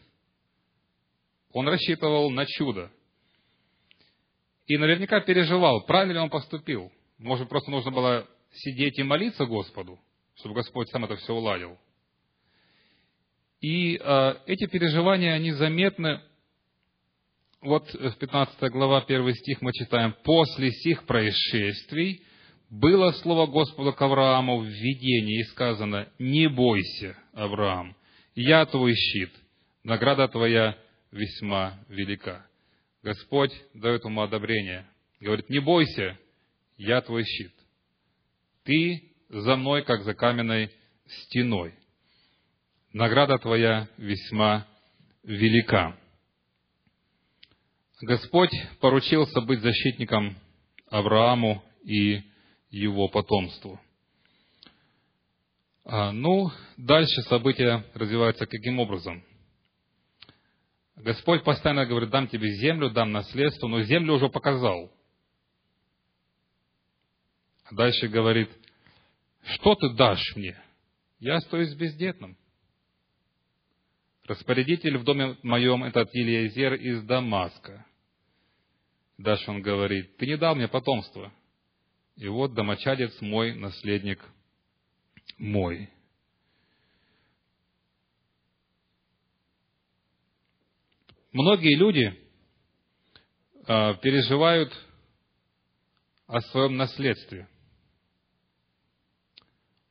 Он 1.57 1.66
рассчитывал 1.69 2.31
на 2.31 2.45
чудо. 2.45 2.92
И 4.66 4.77
наверняка 4.77 5.21
переживал, 5.21 5.87
правильно 5.87 6.12
ли 6.12 6.19
он 6.19 6.29
поступил. 6.29 6.92
Может, 7.16 7.49
просто 7.49 7.71
нужно 7.71 7.90
было 7.90 8.29
сидеть 8.53 8.99
и 8.99 9.03
молиться 9.03 9.47
Господу, 9.47 9.99
чтобы 10.35 10.57
Господь 10.57 10.90
сам 10.90 11.07
это 11.07 11.16
все 11.16 11.33
уладил. 11.33 11.79
И 13.62 13.97
э, 13.97 14.35
эти 14.45 14.66
переживания, 14.66 15.33
они 15.33 15.53
заметны. 15.53 16.21
Вот 17.62 17.90
в 17.90 18.19
15 18.19 18.71
глава, 18.71 19.01
1 19.01 19.35
стих 19.37 19.62
мы 19.62 19.73
читаем, 19.73 20.14
«После 20.25 20.71
сих 20.71 21.07
происшествий 21.07 22.21
было 22.69 23.12
слово 23.12 23.47
Господа 23.47 23.92
к 23.92 24.03
Аврааму 24.03 24.59
в 24.59 24.66
видении, 24.66 25.40
и 25.40 25.45
сказано, 25.45 26.07
«Не 26.19 26.51
бойся, 26.51 27.16
Авраам, 27.33 27.97
я 28.35 28.66
твой 28.66 28.95
щит, 28.95 29.33
награда 29.85 30.29
твоя 30.29 30.77
весьма 31.11 31.79
велика. 31.88 32.47
Господь 33.03 33.53
дает 33.75 34.05
ему 34.05 34.23
одобрение. 34.23 34.87
Говорит, 35.21 35.49
не 35.49 35.61
бойся, 35.61 36.19
я 36.77 37.01
твой 37.01 37.25
щит. 37.25 37.53
Ты 38.64 39.12
за 39.29 39.57
мной, 39.57 39.85
как 39.85 40.03
за 40.03 40.14
каменной 40.14 40.71
стеной. 41.07 41.75
Награда 42.92 43.38
твоя 43.38 43.88
весьма 43.97 44.66
велика. 45.23 45.97
Господь 48.03 48.53
поручился 48.81 49.40
быть 49.40 49.61
защитником 49.61 50.37
Аврааму 50.90 51.64
и 51.83 52.23
его 52.71 53.09
потомству. 53.09 53.81
А, 55.85 56.12
ну, 56.12 56.51
дальше 56.77 57.23
события 57.23 57.85
развиваются 57.95 58.47
каким 58.47 58.81
образом? 58.81 59.23
Господь 60.96 61.44
постоянно 61.44 61.87
говорит, 61.87 62.11
дам 62.11 62.26
тебе 62.26 62.50
землю, 62.54 62.90
дам 62.90 63.12
наследство, 63.12 63.68
но 63.68 63.82
землю 63.82 64.14
уже 64.14 64.28
показал. 64.28 64.90
А 67.64 67.74
дальше 67.74 68.09
говорит, 68.09 68.50
что 69.44 69.74
ты 69.74 69.90
дашь 69.90 70.35
мне? 70.37 70.59
Я 71.18 71.37
остаюсь 71.37 71.74
бездетным. 71.74 72.37
Распорядитель 74.24 74.98
в 74.98 75.04
доме 75.04 75.37
моем 75.42 75.85
этот 75.85 76.12
Елиезер 76.14 76.74
из 76.74 77.02
Дамаска. 77.04 77.87
Дальше 79.18 79.50
он 79.50 79.62
говорит, 79.62 80.16
ты 80.16 80.26
не 80.26 80.37
дал 80.37 80.54
мне 80.54 80.66
потомство. 80.66 81.32
И 82.16 82.26
вот 82.28 82.54
домочадец 82.54 83.20
мой, 83.20 83.54
наследник 83.54 84.24
мой. 85.38 85.90
Многие 91.37 91.77
люди 91.77 92.18
э, 93.66 93.94
переживают 94.01 94.72
о 96.27 96.40
своем 96.40 96.79
наследстве. 96.79 97.46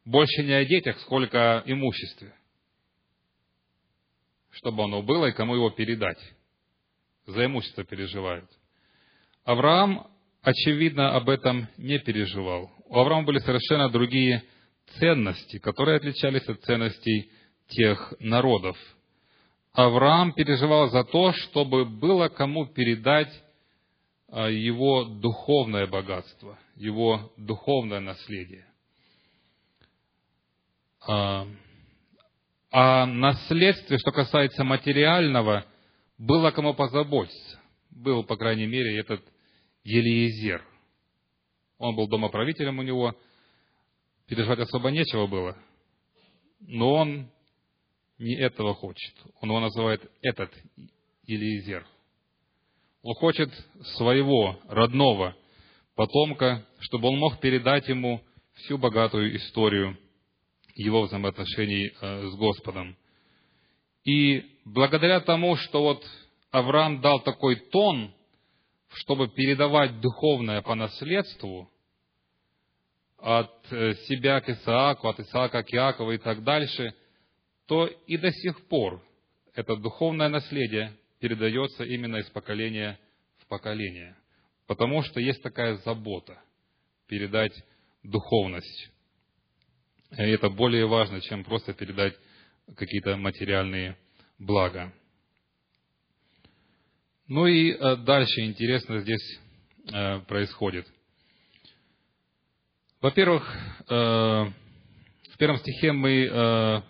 Больше 0.05 0.41
не 0.41 0.53
о 0.53 0.65
детях, 0.65 0.99
сколько 1.01 1.59
о 1.59 1.63
имуществе. 1.71 2.33
Чтобы 4.53 4.85
оно 4.85 5.03
было 5.03 5.27
и 5.27 5.33
кому 5.33 5.53
его 5.53 5.69
передать. 5.69 6.17
За 7.27 7.45
имущество 7.45 7.83
переживают. 7.83 8.49
Авраам, 9.43 10.07
очевидно, 10.41 11.15
об 11.15 11.29
этом 11.29 11.67
не 11.77 11.99
переживал. 11.99 12.71
У 12.85 12.97
Авраама 12.97 13.23
были 13.23 13.37
совершенно 13.37 13.91
другие 13.91 14.43
ценности, 14.97 15.59
которые 15.59 15.97
отличались 15.97 16.49
от 16.49 16.63
ценностей 16.63 17.29
тех 17.67 18.15
народов. 18.17 18.79
Авраам 19.75 20.31
переживал 20.31 20.89
за 20.89 21.03
то, 21.03 21.33
чтобы 21.33 21.83
было 21.83 22.29
кому 22.29 22.65
передать 22.65 23.31
а, 24.29 24.49
его 24.49 25.03
духовное 25.03 25.85
богатство, 25.85 26.57
его 26.77 27.33
духовное 27.35 27.99
наследие. 27.99 28.65
А, 31.05 31.45
а 32.71 33.05
наследстве, 33.05 33.97
что 33.97 34.11
касается 34.11 34.63
материального, 34.63 35.65
было 36.17 36.51
кому 36.51 36.73
позаботиться. 36.73 37.59
Был, 37.89 38.23
по 38.23 38.37
крайней 38.37 38.67
мере, 38.67 38.97
этот 38.97 39.21
Елиезер. 39.83 40.65
Он 41.77 41.97
был 41.97 42.07
домоправителем 42.07 42.79
у 42.79 42.81
него, 42.81 43.13
переживать 44.25 44.59
особо 44.59 44.89
нечего 44.89 45.27
было. 45.27 45.57
Но 46.61 46.93
он 46.93 47.29
не 48.17 48.35
этого 48.35 48.73
хочет. 48.73 49.13
Он 49.41 49.49
его 49.49 49.59
называет 49.59 50.01
этот 50.21 50.51
Елиезер. 51.25 51.85
Он 53.01 53.13
хочет 53.15 53.51
своего 53.95 54.59
родного 54.67 55.35
потомка, 55.95 56.65
чтобы 56.79 57.09
он 57.09 57.17
мог 57.17 57.39
передать 57.39 57.87
ему 57.87 58.21
всю 58.55 58.77
богатую 58.77 59.35
историю 59.35 59.97
его 60.75 61.03
взаимоотношений 61.03 61.91
э, 62.01 62.27
с 62.27 62.35
Господом. 62.35 62.97
И 64.03 64.43
благодаря 64.65 65.19
тому, 65.21 65.55
что 65.55 65.81
вот 65.81 66.05
Авраам 66.51 67.01
дал 67.01 67.21
такой 67.21 67.55
тон, 67.55 68.13
чтобы 68.89 69.27
передавать 69.29 69.99
духовное 69.99 70.61
по 70.61 70.75
наследству 70.75 71.69
от 73.17 73.51
э, 73.71 73.93
себя 74.07 74.41
к 74.41 74.49
Исааку, 74.49 75.07
от 75.07 75.19
Исаака 75.19 75.63
к 75.63 75.73
Иакову 75.73 76.11
и 76.11 76.17
так 76.17 76.43
дальше, 76.43 76.93
то 77.67 77.87
и 77.87 78.17
до 78.17 78.31
сих 78.31 78.67
пор 78.67 79.01
это 79.53 79.75
духовное 79.75 80.29
наследие 80.29 80.93
передается 81.19 81.83
именно 81.83 82.17
из 82.17 82.29
поколения 82.29 82.99
в 83.37 83.47
поколение. 83.47 84.15
Потому 84.67 85.01
что 85.03 85.19
есть 85.19 85.41
такая 85.41 85.77
забота 85.77 86.39
передать 87.07 87.53
духовность. 88.03 88.89
И 90.11 90.21
это 90.21 90.49
более 90.49 90.85
важно, 90.85 91.21
чем 91.21 91.43
просто 91.43 91.73
передать 91.73 92.15
какие-то 92.75 93.15
материальные 93.17 93.97
блага. 94.39 94.93
Ну 97.27 97.47
и 97.47 97.71
э, 97.71 97.95
дальше 97.97 98.41
интересно 98.41 98.99
здесь 98.99 99.39
э, 99.91 100.19
происходит. 100.27 100.87
Во-первых, 103.01 103.43
э, 103.89 103.93
в 103.93 105.37
первом 105.37 105.57
стихе 105.57 105.91
мы 105.91 106.83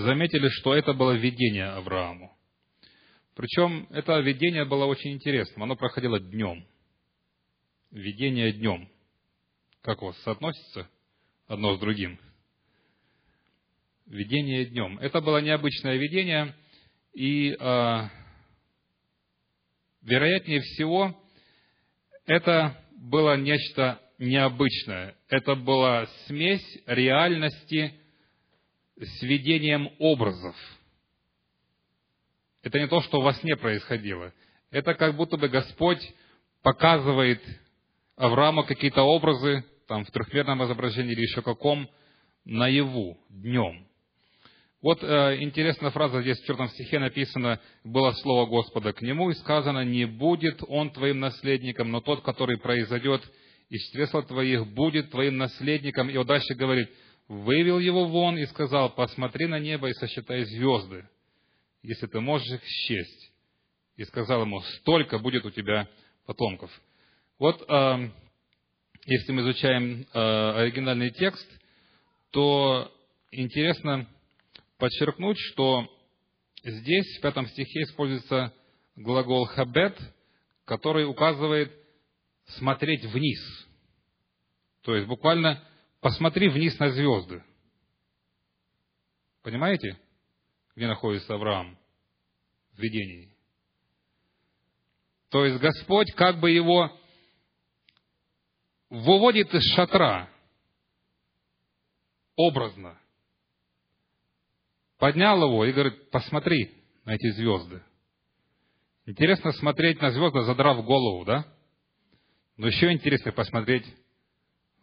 заметили, 0.00 0.48
что 0.48 0.74
это 0.74 0.92
было 0.92 1.12
видение 1.12 1.66
Аврааму. 1.66 2.36
Причем 3.34 3.86
это 3.90 4.18
видение 4.20 4.64
было 4.64 4.86
очень 4.86 5.12
интересным. 5.12 5.62
Оно 5.62 5.76
проходило 5.76 6.18
днем. 6.18 6.66
Видение 7.90 8.52
днем. 8.52 8.88
Как 9.82 10.02
у 10.02 10.06
вас 10.06 10.18
соотносится 10.22 10.88
одно 11.46 11.76
с 11.76 11.80
другим? 11.80 12.18
Видение 14.06 14.64
днем. 14.66 14.98
Это 14.98 15.20
было 15.20 15.38
необычное 15.38 15.96
видение, 15.96 16.54
и 17.12 17.50
вероятнее 20.02 20.60
всего, 20.60 21.20
это 22.24 22.76
было 22.96 23.36
нечто 23.36 24.00
необычное. 24.18 25.16
Это 25.28 25.54
была 25.54 26.06
смесь 26.26 26.64
реальности 26.86 28.00
с 28.98 29.22
видением 29.22 29.90
образов. 29.98 30.56
Это 32.62 32.78
не 32.78 32.88
то, 32.88 33.00
что 33.02 33.20
во 33.20 33.34
сне 33.34 33.56
происходило. 33.56 34.32
Это 34.70 34.94
как 34.94 35.16
будто 35.16 35.36
бы 35.36 35.48
Господь 35.48 36.02
показывает 36.62 37.40
Аврааму 38.16 38.64
какие-то 38.64 39.02
образы, 39.02 39.64
там 39.86 40.04
в 40.04 40.10
трехмерном 40.10 40.64
изображении 40.64 41.12
или 41.12 41.22
еще 41.22 41.42
каком, 41.42 41.88
наяву, 42.44 43.18
днем. 43.28 43.86
Вот 44.82 45.02
э, 45.02 45.38
интересная 45.40 45.90
фраза 45.90 46.22
здесь 46.22 46.38
в 46.38 46.40
четвертом 46.40 46.68
стихе 46.68 46.98
написано, 46.98 47.60
было 47.84 48.12
слово 48.12 48.46
Господа 48.46 48.92
к 48.92 49.02
нему, 49.02 49.30
и 49.30 49.34
сказано, 49.34 49.84
не 49.84 50.06
будет 50.06 50.60
он 50.68 50.90
твоим 50.90 51.20
наследником, 51.20 51.90
но 51.90 52.00
тот, 52.00 52.22
который 52.22 52.58
произойдет 52.58 53.22
из 53.68 53.82
чресла 53.90 54.22
твоих, 54.22 54.66
будет 54.68 55.10
твоим 55.10 55.38
наследником. 55.38 56.08
И 56.08 56.16
вот 56.16 56.26
дальше 56.26 56.54
говорит, 56.54 56.88
вывел 57.28 57.78
его 57.78 58.06
вон 58.06 58.38
и 58.38 58.46
сказал, 58.46 58.94
посмотри 58.94 59.46
на 59.46 59.58
небо 59.58 59.88
и 59.88 59.94
сосчитай 59.94 60.44
звезды, 60.44 61.08
если 61.82 62.06
ты 62.06 62.20
можешь 62.20 62.48
их 62.52 62.64
счесть. 62.64 63.32
И 63.96 64.04
сказал 64.04 64.42
ему, 64.42 64.60
столько 64.60 65.18
будет 65.18 65.44
у 65.46 65.50
тебя 65.50 65.88
потомков. 66.26 66.70
Вот 67.38 67.64
э, 67.68 68.10
если 69.06 69.32
мы 69.32 69.42
изучаем 69.42 70.02
э, 70.02 70.18
оригинальный 70.60 71.10
текст, 71.10 71.46
то 72.30 72.92
интересно, 73.30 74.06
подчеркнуть, 74.78 75.38
что 75.52 75.88
здесь, 76.62 77.18
в 77.18 77.22
пятом 77.22 77.46
стихе, 77.46 77.82
используется 77.82 78.52
глагол 78.96 79.46
«хабет», 79.46 79.98
который 80.64 81.06
указывает 81.06 81.72
«смотреть 82.58 83.04
вниз». 83.06 83.40
То 84.82 84.94
есть 84.94 85.08
буквально 85.08 85.62
«посмотри 86.06 86.48
вниз 86.48 86.78
на 86.78 86.90
звезды». 86.90 87.42
Понимаете, 89.42 89.98
где 90.76 90.86
находится 90.86 91.34
Авраам 91.34 91.76
в 92.74 92.78
видении? 92.78 93.34
То 95.30 95.44
есть 95.44 95.60
Господь 95.60 96.12
как 96.12 96.38
бы 96.38 96.52
его 96.52 96.96
выводит 98.88 99.52
из 99.52 99.64
шатра 99.74 100.30
образно– 102.36 102.96
поднял 104.98 105.42
его 105.42 105.64
и 105.64 105.72
говорит, 105.72 106.08
посмотри 106.10 106.72
на 107.04 107.16
эти 107.16 107.32
звезды. 107.32 107.82
Интересно 109.06 109.50
смотреть 109.54 110.00
на 110.00 110.12
звезды, 110.12 110.42
задрав 110.42 110.84
голову, 110.84 111.24
да? 111.24 111.52
Но 112.56 112.68
еще 112.68 112.92
интереснее 112.92 113.32
посмотреть 113.32 113.84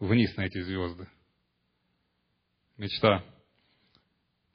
вниз 0.08 0.36
на 0.36 0.42
эти 0.42 0.62
звезды. 0.62 1.08
Мечта 2.78 3.24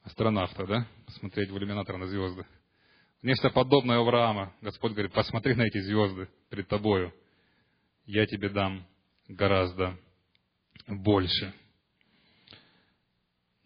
астронавта, 0.02 0.66
да? 0.66 0.86
Посмотреть 1.06 1.50
в 1.50 1.56
иллюминатор 1.56 1.96
на 1.96 2.06
звезды. 2.06 2.46
Нечто 3.22 3.50
подобное 3.50 3.98
Авраама. 3.98 4.54
Господь 4.60 4.92
говорит, 4.92 5.12
посмотри 5.12 5.54
на 5.54 5.62
эти 5.62 5.80
звезды 5.80 6.28
перед 6.50 6.68
тобою. 6.68 7.12
Я 8.04 8.26
тебе 8.26 8.48
дам 8.48 8.86
гораздо 9.28 9.98
больше. 10.86 11.52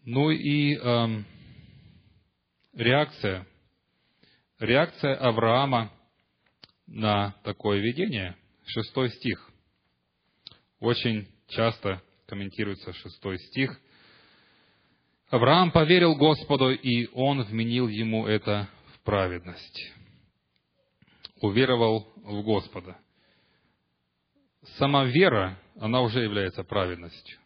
Ну 0.05 0.31
и 0.31 0.75
э, 0.75 1.23
реакция. 2.73 3.47
Реакция 4.59 5.15
Авраама 5.15 5.91
на 6.87 7.31
такое 7.43 7.79
видение. 7.79 8.35
Шестой 8.65 9.09
стих. 9.11 9.49
Очень 10.79 11.32
часто 11.55 12.01
комментируется 12.27 12.93
шестой 12.93 13.39
стих. 13.39 13.79
Авраам 15.29 15.71
поверил 15.71 16.15
Господу, 16.15 16.71
и 16.71 17.07
он 17.13 17.41
вменил 17.43 17.87
ему 17.87 18.27
это 18.27 18.69
в 18.93 18.99
праведность. 19.01 19.91
Уверовал 21.41 22.11
в 22.17 22.43
Господа. 22.43 22.97
Сама 24.77 25.05
вера, 25.05 25.59
она 25.79 26.01
уже 26.01 26.21
является 26.23 26.63
праведностью. 26.63 27.39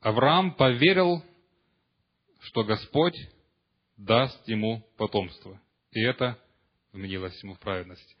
Авраам 0.00 0.54
поверил, 0.54 1.22
что 2.40 2.64
Господь 2.64 3.16
даст 3.96 4.46
ему 4.48 4.84
потомство. 4.96 5.60
И 5.92 6.00
это 6.00 6.38
вменилось 6.92 7.40
ему 7.42 7.54
в 7.54 7.60
праведность. 7.60 8.16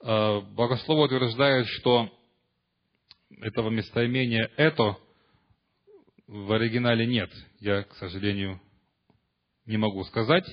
А, 0.00 0.40
богословы 0.40 1.04
утверждают, 1.04 1.66
что 1.68 2.10
этого 3.40 3.70
местоимения 3.70 4.50
«это» 4.56 4.96
в 6.26 6.52
оригинале 6.52 7.06
нет. 7.06 7.30
Я, 7.60 7.82
к 7.82 7.94
сожалению, 7.94 8.60
не 9.66 9.76
могу 9.76 10.04
сказать. 10.04 10.44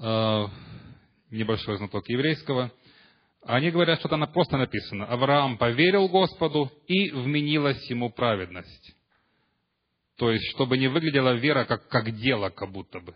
А, 0.00 0.50
небольшой 1.30 1.76
знаток 1.76 2.08
еврейского. 2.08 2.72
Они 3.42 3.70
говорят, 3.70 4.00
что 4.00 4.08
там 4.08 4.26
просто 4.32 4.56
написано. 4.56 5.06
Авраам 5.06 5.58
поверил 5.58 6.08
Господу 6.08 6.72
и 6.86 7.10
вменилась 7.10 7.90
ему 7.90 8.10
праведность. 8.10 8.94
То 10.16 10.30
есть, 10.30 10.44
чтобы 10.52 10.78
не 10.78 10.88
выглядела 10.88 11.34
вера 11.34 11.64
как, 11.64 11.88
как 11.88 12.16
дело, 12.16 12.48
как 12.48 12.70
будто 12.70 13.00
бы. 13.00 13.14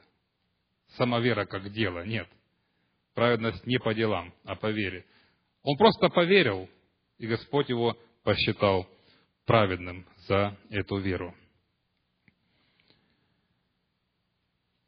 Сама 0.97 1.21
вера 1.21 1.47
как 1.47 1.71
дело. 1.73 2.05
Нет. 2.05 2.29
Праведность 3.15 3.67
не 3.67 3.79
по 3.79 3.95
делам, 3.95 4.35
а 4.45 4.55
по 4.55 4.71
вере. 4.71 5.07
Он 5.63 5.77
просто 5.77 6.09
поверил, 6.09 6.69
и 7.19 7.27
Господь 7.27 7.69
его 7.69 7.97
посчитал 8.29 8.87
праведным 9.47 10.07
за 10.27 10.55
эту 10.69 10.99
веру. 10.99 11.35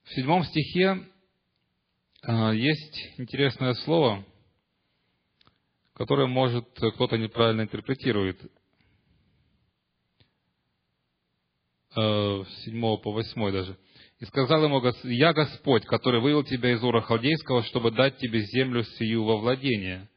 В 0.02 0.10
седьмом 0.10 0.44
стихе 0.44 1.08
а, 2.20 2.52
есть 2.52 3.18
интересное 3.18 3.72
слово, 3.72 4.26
которое, 5.94 6.26
может, 6.26 6.68
кто-то 6.68 7.16
неправильно 7.16 7.62
интерпретирует. 7.62 8.38
А, 11.96 12.44
седьмого 12.64 12.98
по 12.98 13.10
восьмой 13.10 13.52
даже. 13.52 13.78
И 14.18 14.26
сказал 14.26 14.64
ему, 14.64 14.82
«Я 15.04 15.32
Господь, 15.32 15.86
который 15.86 16.20
вывел 16.20 16.44
тебя 16.44 16.74
из 16.74 16.84
Ура 16.84 17.00
Халдейского, 17.00 17.62
чтобы 17.62 17.90
дать 17.90 18.18
тебе 18.18 18.42
землю 18.42 18.82
сию 18.82 19.24
во 19.24 19.38
владение». 19.38 20.10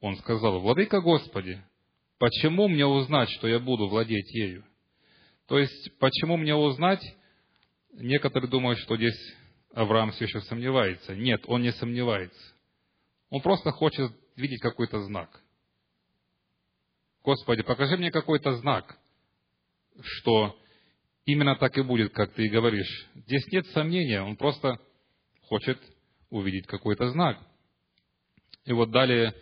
Он 0.00 0.16
сказал, 0.16 0.58
«Владыка 0.58 1.00
Господи, 1.00 1.62
Почему 2.22 2.68
мне 2.68 2.86
узнать, 2.86 3.28
что 3.30 3.48
я 3.48 3.58
буду 3.58 3.88
владеть 3.88 4.32
ею? 4.32 4.64
То 5.48 5.58
есть, 5.58 5.98
почему 5.98 6.36
мне 6.36 6.54
узнать? 6.54 7.02
Некоторые 7.94 8.48
думают, 8.48 8.78
что 8.78 8.96
здесь 8.96 9.18
Авраам 9.74 10.12
все 10.12 10.26
еще 10.26 10.40
сомневается. 10.42 11.16
Нет, 11.16 11.42
он 11.48 11.62
не 11.62 11.72
сомневается. 11.72 12.40
Он 13.28 13.40
просто 13.40 13.72
хочет 13.72 14.12
видеть 14.36 14.60
какой-то 14.60 15.00
знак. 15.00 15.42
Господи, 17.24 17.64
покажи 17.64 17.96
мне 17.96 18.12
какой-то 18.12 18.52
знак, 18.52 18.96
что 20.00 20.56
именно 21.24 21.56
так 21.56 21.76
и 21.76 21.82
будет, 21.82 22.12
как 22.12 22.34
ты 22.34 22.44
и 22.44 22.50
говоришь. 22.50 23.08
Здесь 23.16 23.48
нет 23.48 23.66
сомнения, 23.72 24.22
он 24.22 24.36
просто 24.36 24.78
хочет 25.40 25.80
увидеть 26.30 26.68
какой-то 26.68 27.08
знак. 27.08 27.44
И 28.64 28.72
вот 28.72 28.92
далее 28.92 29.34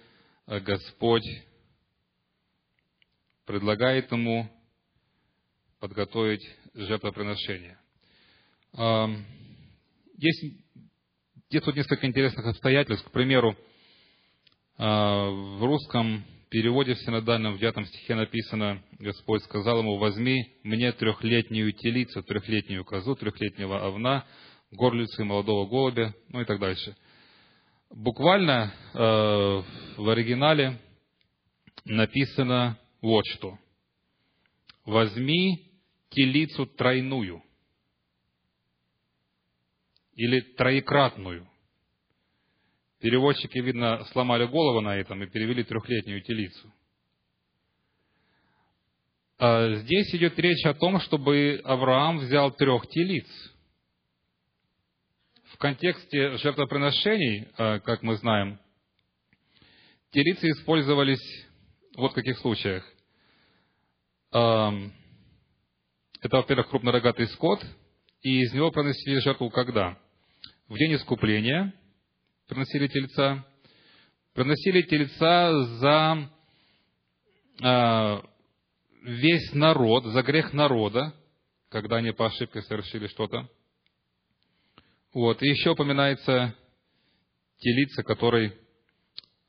э, 0.46 0.60
Господь 0.60 1.26
предлагает 3.50 4.12
ему 4.12 4.48
подготовить 5.80 6.48
жертвоприношение. 6.72 7.78
Есть, 10.16 10.44
есть 11.50 11.64
тут 11.64 11.74
несколько 11.74 12.06
интересных 12.06 12.46
обстоятельств. 12.46 13.08
К 13.08 13.10
примеру, 13.10 13.56
а, 14.78 15.30
в 15.30 15.64
русском 15.64 16.22
переводе 16.48 16.94
в 16.94 17.00
синодальном 17.00 17.54
в 17.54 17.58
девятом 17.58 17.86
стихе 17.86 18.14
написано, 18.14 18.84
Господь 19.00 19.42
сказал 19.42 19.80
ему, 19.80 19.98
возьми 19.98 20.54
мне 20.62 20.92
трехлетнюю 20.92 21.72
телицу, 21.72 22.22
трехлетнюю 22.22 22.84
козу, 22.84 23.16
трехлетнего 23.16 23.84
овна, 23.84 24.26
горлицу 24.70 25.22
и 25.22 25.24
молодого 25.24 25.68
голубя, 25.68 26.14
ну 26.28 26.40
и 26.40 26.44
так 26.44 26.60
дальше. 26.60 26.94
Буквально 27.90 28.72
э, 28.94 28.98
в 29.96 30.08
оригинале 30.08 30.78
написано 31.84 32.78
вот 33.00 33.24
что. 33.26 33.58
Возьми 34.84 35.70
телицу 36.10 36.66
тройную 36.66 37.42
или 40.14 40.40
троекратную. 40.40 41.48
Переводчики, 42.98 43.58
видно, 43.58 44.04
сломали 44.12 44.44
голову 44.46 44.80
на 44.80 44.96
этом 44.96 45.22
и 45.22 45.26
перевели 45.26 45.64
трехлетнюю 45.64 46.22
телицу. 46.22 46.72
А 49.38 49.74
здесь 49.76 50.14
идет 50.14 50.38
речь 50.38 50.66
о 50.66 50.74
том, 50.74 51.00
чтобы 51.00 51.62
Авраам 51.64 52.18
взял 52.18 52.52
трех 52.52 52.86
телиц. 52.88 53.26
В 55.44 55.56
контексте 55.56 56.36
жертвоприношений, 56.36 57.48
а, 57.56 57.80
как 57.80 58.02
мы 58.02 58.16
знаем, 58.16 58.60
телицы 60.10 60.46
использовались 60.50 61.46
вот 61.96 62.12
в 62.12 62.14
каких 62.14 62.38
случаях. 62.38 62.84
Это, 64.30 64.92
во-первых, 66.36 66.68
крупнорогатый 66.68 67.26
скот, 67.28 67.64
и 68.22 68.42
из 68.42 68.52
него 68.52 68.70
проносили 68.70 69.18
жертву 69.20 69.50
когда? 69.50 69.98
В 70.68 70.76
день 70.76 70.94
искупления 70.94 71.74
приносили 72.46 72.86
тельца. 72.88 73.44
Приносили 74.34 74.82
тельца 74.82 75.64
за 75.78 76.30
а, 77.62 78.22
весь 79.02 79.52
народ, 79.52 80.04
за 80.04 80.22
грех 80.22 80.52
народа, 80.52 81.14
когда 81.70 81.96
они 81.96 82.12
по 82.12 82.26
ошибке 82.26 82.62
совершили 82.62 83.06
что-то. 83.08 83.48
Вот. 85.12 85.42
И 85.42 85.48
еще 85.48 85.70
упоминается 85.70 86.54
телица, 87.58 88.02
который 88.02 88.52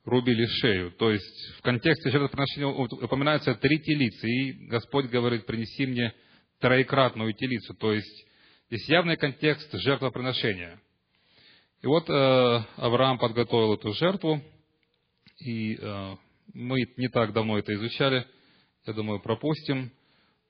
рубили 0.04 0.46
шею. 0.46 0.92
То 0.92 1.10
есть 1.10 1.58
в 1.58 1.62
контексте 1.62 2.10
жертвоприношения 2.10 2.66
упоминаются 2.66 3.54
три 3.54 3.78
телицы, 3.80 4.28
и 4.28 4.66
Господь 4.68 5.06
говорит, 5.06 5.46
принеси 5.46 5.86
мне 5.86 6.12
троекратную 6.60 7.32
телицу. 7.34 7.74
То 7.74 7.92
есть 7.92 8.26
здесь 8.68 8.88
явный 8.88 9.16
контекст 9.16 9.72
жертвоприношения. 9.72 10.80
И 11.82 11.86
вот 11.86 12.08
э, 12.08 12.64
Авраам 12.76 13.18
подготовил 13.18 13.74
эту 13.74 13.92
жертву, 13.92 14.40
и 15.44 15.76
э, 15.76 16.16
мы 16.54 16.80
не 16.96 17.08
так 17.08 17.32
давно 17.32 17.58
это 17.58 17.74
изучали, 17.74 18.26
я 18.86 18.92
думаю, 18.92 19.20
пропустим. 19.20 19.90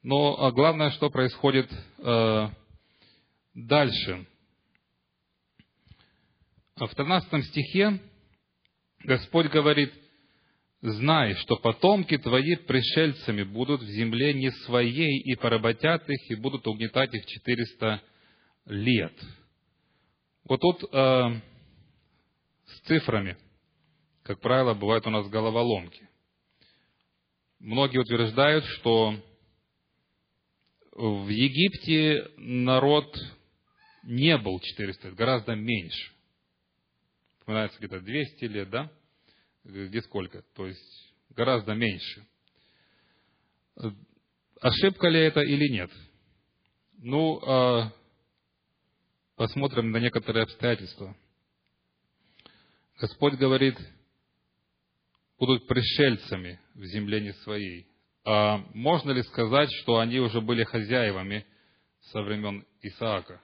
Но 0.02 0.48
э, 0.48 0.52
главное, 0.52 0.90
что 0.90 1.08
происходит 1.08 1.70
э, 1.98 2.48
дальше. 3.54 4.26
В 6.76 6.94
13 6.94 7.44
стихе 7.46 8.00
Господь 9.04 9.46
говорит, 9.48 9.92
знай, 10.80 11.34
что 11.34 11.56
потомки 11.56 12.16
твои 12.18 12.56
пришельцами 12.56 13.42
будут 13.42 13.82
в 13.82 13.88
земле 13.88 14.32
не 14.34 14.50
своей, 14.50 15.18
и 15.20 15.34
поработят 15.34 16.08
их, 16.08 16.30
и 16.30 16.34
будут 16.34 16.66
угнетать 16.66 17.12
их 17.14 17.26
400 17.26 18.02
лет. 18.66 19.12
Вот 20.44 20.60
тут 20.60 20.84
э, 20.84 21.40
с 22.66 22.80
цифрами, 22.86 23.36
как 24.22 24.40
правило, 24.40 24.74
бывают 24.74 25.06
у 25.06 25.10
нас 25.10 25.28
головоломки. 25.28 26.08
Многие 27.58 27.98
утверждают, 27.98 28.64
что 28.64 29.16
в 30.92 31.28
Египте 31.28 32.28
народ 32.36 33.16
не 34.02 34.36
был 34.36 34.60
400 34.60 35.08
лет, 35.08 35.16
гораздо 35.16 35.54
меньше 35.54 36.11
вспоминается 37.42 37.78
где-то 37.78 38.00
200 38.00 38.44
лет, 38.44 38.70
да? 38.70 38.90
Где 39.64 40.00
сколько? 40.02 40.42
То 40.54 40.66
есть 40.68 41.14
гораздо 41.30 41.74
меньше. 41.74 42.24
Ошибка 44.60 45.08
ли 45.08 45.20
это 45.20 45.40
или 45.40 45.68
нет? 45.68 45.90
Ну, 46.98 47.40
а 47.44 47.92
посмотрим 49.34 49.90
на 49.90 49.96
некоторые 49.98 50.44
обстоятельства. 50.44 51.16
Господь 53.00 53.34
говорит, 53.34 53.76
будут 55.36 55.66
пришельцами 55.66 56.60
в 56.74 56.84
земле 56.84 57.20
не 57.20 57.32
своей. 57.32 57.88
А 58.24 58.58
можно 58.72 59.10
ли 59.10 59.22
сказать, 59.24 59.70
что 59.80 59.98
они 59.98 60.20
уже 60.20 60.40
были 60.40 60.62
хозяевами 60.62 61.44
со 62.12 62.22
времен 62.22 62.64
Исаака? 62.82 63.42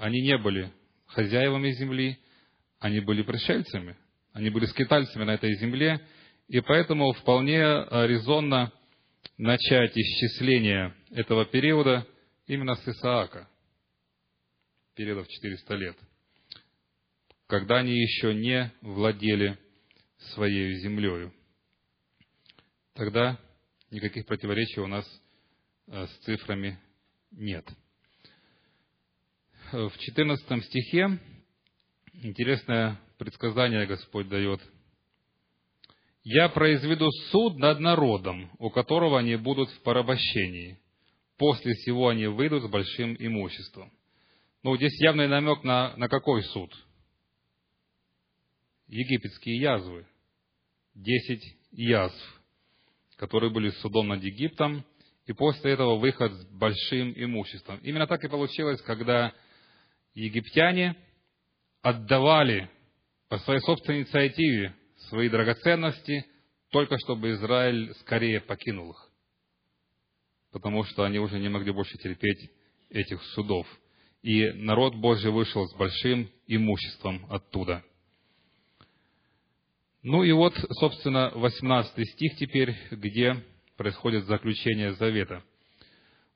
Они 0.00 0.22
не 0.22 0.38
были 0.38 0.72
хозяевами 1.08 1.72
земли, 1.72 2.18
они 2.78 3.00
были 3.00 3.22
пришельцами, 3.22 3.98
они 4.32 4.48
были 4.48 4.64
скитальцами 4.64 5.24
на 5.24 5.34
этой 5.34 5.54
земле, 5.56 6.00
и 6.48 6.60
поэтому 6.60 7.12
вполне 7.12 7.58
э, 7.58 8.06
резонно 8.06 8.72
начать 9.36 9.92
исчисление 9.94 10.94
этого 11.10 11.44
периода 11.44 12.06
именно 12.46 12.76
с 12.76 12.88
Исаака, 12.88 13.46
периодов 14.94 15.28
400 15.28 15.74
лет, 15.74 15.96
когда 17.46 17.80
они 17.80 18.00
еще 18.00 18.32
не 18.32 18.72
владели 18.80 19.58
своей 20.32 20.76
землею. 20.76 21.30
Тогда 22.94 23.38
никаких 23.90 24.24
противоречий 24.24 24.80
у 24.80 24.86
нас 24.86 25.04
э, 25.88 26.06
с 26.06 26.24
цифрами 26.24 26.78
нет. 27.32 27.68
В 29.72 29.92
14 29.98 30.64
стихе 30.64 31.18
интересное 32.22 33.00
предсказание 33.18 33.86
Господь 33.86 34.28
дает– 34.28 34.60
я 36.22 36.50
произведу 36.50 37.10
суд 37.30 37.56
над 37.58 37.80
народом, 37.80 38.50
у 38.58 38.70
которого 38.70 39.18
они 39.18 39.36
будут 39.36 39.70
в 39.70 39.82
порабощении. 39.82 40.78
После 41.38 41.72
всего 41.72 42.08
они 42.08 42.26
выйдут 42.26 42.64
с 42.64 42.68
большим 42.68 43.16
имуществом. 43.18 43.90
Ну, 44.62 44.76
здесь 44.76 45.00
явный 45.00 45.28
намек 45.28 45.64
на, 45.64 45.96
на 45.96 46.08
какой 46.08 46.42
суд? 46.42 46.70
Египетские 48.88 49.56
язвы. 49.56 50.06
Десять 50.94 51.56
язв, 51.72 52.42
которые 53.16 53.50
были 53.50 53.70
судом 53.70 54.08
над 54.08 54.22
Египтом, 54.22 54.84
и 55.24 55.32
после 55.32 55.72
этого 55.72 55.96
выход 55.96 56.32
с 56.32 56.44
большим 56.48 57.14
имуществом. 57.16 57.78
Именно 57.82 58.06
так 58.06 58.22
и 58.24 58.28
получилось, 58.28 58.82
когда 58.82 59.32
египтяне 60.14 60.96
отдавали 61.82 62.70
по 63.28 63.38
своей 63.38 63.60
собственной 63.60 64.00
инициативе 64.00 64.74
свои 65.08 65.28
драгоценности, 65.28 66.26
только 66.70 66.98
чтобы 66.98 67.32
Израиль 67.32 67.94
скорее 68.00 68.40
покинул 68.40 68.90
их. 68.90 69.10
Потому 70.52 70.84
что 70.84 71.04
они 71.04 71.18
уже 71.18 71.38
не 71.38 71.48
могли 71.48 71.72
больше 71.72 71.96
терпеть 71.98 72.50
этих 72.90 73.22
судов. 73.34 73.66
И 74.22 74.50
народ 74.52 74.94
Божий 74.96 75.30
вышел 75.30 75.66
с 75.66 75.74
большим 75.74 76.30
имуществом 76.46 77.26
оттуда. 77.30 77.84
Ну 80.02 80.22
и 80.22 80.32
вот, 80.32 80.54
собственно, 80.78 81.30
18 81.34 82.08
стих 82.10 82.36
теперь, 82.36 82.74
где 82.90 83.36
происходит 83.76 84.24
заключение 84.24 84.92
завета. 84.94 85.42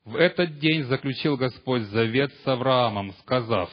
В 0.05 0.17
этот 0.17 0.59
день 0.59 0.85
заключил 0.85 1.37
Господь 1.37 1.83
завет 1.85 2.31
с 2.43 2.47
Авраамом, 2.47 3.13
сказав, 3.21 3.71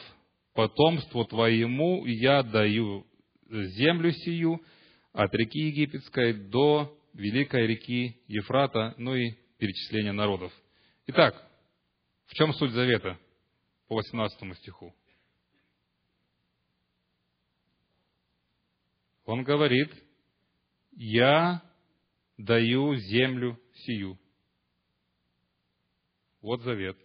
«Потомству 0.54 1.24
твоему 1.26 2.06
я 2.06 2.42
даю 2.42 3.06
землю 3.50 4.12
сию, 4.12 4.60
от 5.12 5.34
реки 5.34 5.58
Египетской 5.58 6.32
до 6.32 6.98
великой 7.12 7.66
реки 7.66 8.22
Ефрата, 8.26 8.94
ну 8.96 9.14
и 9.14 9.32
перечисление 9.58 10.12
народов. 10.12 10.52
Итак, 11.06 11.34
в 12.26 12.34
чем 12.34 12.52
суть 12.54 12.72
завета 12.72 13.18
по 13.88 13.96
18 13.96 14.56
стиху? 14.56 14.94
Он 19.24 19.44
говорит, 19.44 19.92
я 20.92 21.62
даю 22.38 22.94
землю 22.96 23.60
сию. 23.84 24.18
Вот 26.42 26.60
завет. 26.62 26.98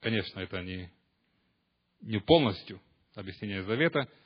Конечно, 0.00 0.40
это 0.40 0.62
не, 0.62 0.90
не 2.00 2.18
полностью 2.20 2.80
объяснение 3.14 3.62
завета– 3.62 4.08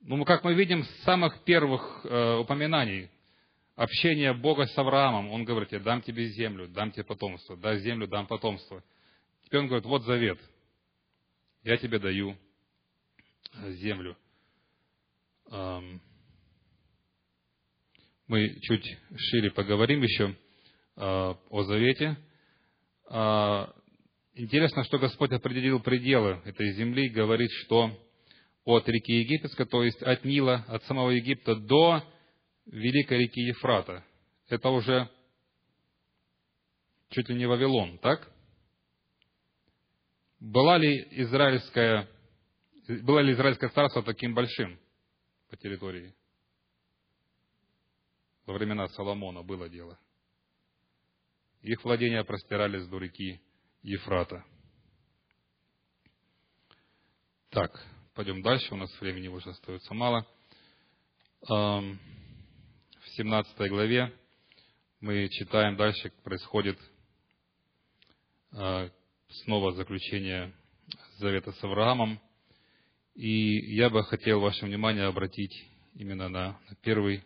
ну, 0.00 0.24
как 0.24 0.44
мы 0.44 0.54
видим 0.54 0.84
с 0.84 0.88
самых 1.02 1.42
первых 1.44 2.04
э, 2.04 2.36
упоминаний 2.36 3.10
общения 3.74 4.32
Бога 4.32 4.66
с 4.66 4.78
Авраамом, 4.78 5.30
он 5.32 5.44
говорит, 5.44 5.72
я 5.72 5.80
дам 5.80 6.00
тебе 6.02 6.28
землю, 6.28 6.68
дам 6.68 6.92
тебе 6.92 7.04
потомство, 7.04 7.56
дай 7.56 7.80
землю, 7.80 8.06
дам 8.06 8.26
потомство. 8.26 8.82
Теперь 9.44 9.60
он 9.60 9.66
говорит, 9.66 9.86
вот 9.86 10.04
завет, 10.04 10.38
я 11.64 11.76
тебе 11.76 11.98
даю 11.98 12.36
э, 13.54 13.72
землю. 13.72 14.16
Мы 18.28 18.58
чуть 18.60 18.98
шире 19.16 19.50
поговорим 19.52 20.02
еще 20.02 20.34
э, 20.96 21.34
о 21.50 21.62
завете. 21.62 22.16
Э, 23.08 23.66
интересно, 24.34 24.84
что 24.84 24.98
Господь 24.98 25.32
определил 25.32 25.80
пределы 25.80 26.40
этой 26.44 26.72
земли, 26.72 27.08
говорит, 27.08 27.50
что 27.64 27.90
от 28.64 28.88
реки 28.88 29.12
Египетской, 29.12 29.66
то 29.66 29.84
есть 29.84 30.02
от 30.02 30.24
Нила, 30.24 30.64
от 30.68 30.82
самого 30.84 31.10
Египта 31.10 31.54
до 31.54 32.02
великой 32.66 33.18
реки 33.18 33.40
Ефрата. 33.40 34.04
Это 34.48 34.70
уже 34.70 35.08
чуть 37.10 37.28
ли 37.28 37.36
не 37.36 37.46
Вавилон, 37.46 37.98
так? 37.98 38.30
Была 40.40 40.76
ли 40.78 41.06
израильская, 41.22 42.08
было 43.02 43.20
ли 43.20 43.32
израильское 43.32 43.68
царство 43.70 44.02
таким 44.02 44.34
большим 44.34 44.78
по 45.48 45.56
территории? 45.56 46.14
Во 48.44 48.54
времена 48.54 48.86
Соломона 48.88 49.42
было 49.42 49.68
дело. 49.68 49.98
Их 51.62 51.84
владения 51.84 52.22
простирались 52.24 52.86
до 52.86 52.98
реки 52.98 53.40
Ефрата. 53.82 54.44
Так, 57.50 57.86
Пойдем 58.16 58.40
дальше, 58.40 58.72
у 58.72 58.78
нас 58.78 58.90
времени 58.98 59.28
уже 59.28 59.50
остается 59.50 59.92
мало. 59.92 60.26
В 61.42 61.98
17 63.14 63.68
главе 63.68 64.10
мы 65.00 65.28
читаем 65.28 65.76
дальше, 65.76 66.10
происходит 66.24 66.78
а, 68.52 68.88
снова 69.28 69.72
заключение 69.72 70.54
завета 71.18 71.52
с 71.52 71.62
Авраамом. 71.62 72.18
И 73.14 73.74
я 73.76 73.90
бы 73.90 74.02
хотел 74.02 74.40
ваше 74.40 74.64
внимание 74.64 75.04
обратить 75.04 75.52
именно 75.94 76.30
на, 76.30 76.58
на, 76.70 76.76
первый, 76.80 77.22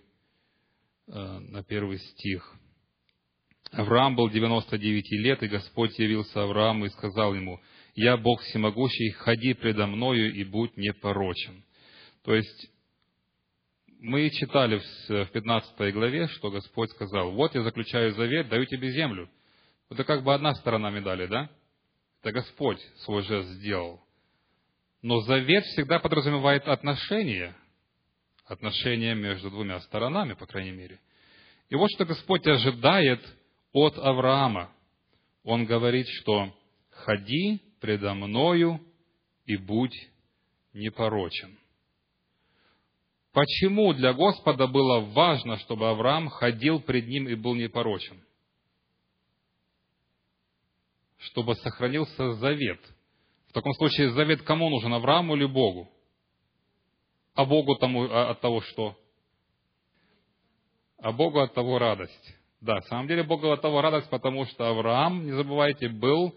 а, 1.06 1.38
на 1.38 1.62
первый 1.62 2.00
стих. 2.00 2.52
Авраам 3.72 4.16
был 4.16 4.28
99 4.28 5.12
лет, 5.12 5.42
и 5.42 5.48
Господь 5.48 5.96
явился 5.98 6.42
Аврааму 6.42 6.87
и 6.87 6.90
сказал 6.90 7.35
ему, 7.35 7.61
«Я 7.94 8.16
Бог 8.16 8.40
всемогущий, 8.42 9.11
ходи 9.11 9.54
предо 9.54 9.87
мною 9.87 10.33
и 10.35 10.42
будь 10.44 10.76
непорочен». 10.76 11.64
То 12.24 12.35
есть, 12.35 12.70
мы 14.00 14.28
читали 14.30 14.80
в 15.09 15.26
15 15.26 15.92
главе, 15.92 16.26
что 16.28 16.50
Господь 16.50 16.90
сказал, 16.90 17.30
«Вот 17.33 17.54
я 17.54 17.62
заключаю 17.62 18.12
завет, 18.14 18.48
даю 18.48 18.64
тебе 18.66 18.90
землю». 18.90 19.30
Это 19.88 20.04
как 20.04 20.22
бы 20.22 20.33
одна 20.35 20.54
сторона 20.54 20.90
медали, 20.90 21.26
да? 21.26 21.50
Это 22.22 22.33
Господь 22.33 22.80
свой 22.98 23.22
жест 23.22 23.48
сделал. 23.50 24.00
Но 25.02 25.20
завет 25.20 25.64
всегда 25.64 25.98
подразумевает 25.98 26.68
отношения, 26.68 27.56
отношения 28.46 29.14
между 29.14 29.50
двумя 29.50 29.80
сторонами, 29.80 30.35
по 30.35 30.46
крайней 30.46 30.72
мере. 30.72 31.00
И 31.71 31.75
вот 31.75 31.88
что 31.94 32.04
Господь 32.04 32.46
ожидает 32.46 33.21
от 33.73 33.98
Авраама. 33.98 34.73
Он 35.44 35.64
говорит, 35.64 36.06
что 36.08 36.52
«ходи 36.90 37.60
предо 37.81 38.14
мною 38.14 38.81
и 39.46 39.56
будь 39.56 39.96
непорочен». 40.73 41.58
Почему 43.33 43.94
для 43.94 44.12
Господа 44.12 44.66
было 44.66 45.00
важно, 45.00 45.56
чтобы 45.58 45.88
Авраам 45.88 46.29
ходил 46.29 46.81
пред 46.81 47.06
ним 47.06 47.29
и 47.29 47.35
был 47.35 47.54
непорочен? 47.54 48.21
Чтобы 51.18 51.54
сохранился 51.54 52.33
завет. 52.35 52.81
В 53.48 53.52
таком 53.52 53.73
случае 53.75 54.10
завет 54.10 54.42
кому 54.42 54.68
нужен, 54.68 54.92
Аврааму 54.92 55.37
или 55.37 55.44
Богу? 55.44 55.90
А 57.35 57.44
Богу 57.44 57.77
тому, 57.77 58.04
а 58.10 58.31
от 58.31 58.40
того 58.40 58.62
что? 58.62 58.98
А 60.98 61.12
Богу 61.12 61.38
от 61.38 61.54
того 61.54 61.79
радость. 61.79 62.39
Да, 62.61 62.75
на 62.77 62.83
самом 62.83 63.08
деле 63.08 63.23
Богу 63.23 63.50
от 63.50 63.63
того 63.63 63.81
радость, 63.81 64.11
потому 64.11 64.44
что 64.44 64.69
Авраам, 64.69 65.25
не 65.25 65.33
забывайте, 65.33 65.88
был 65.88 66.35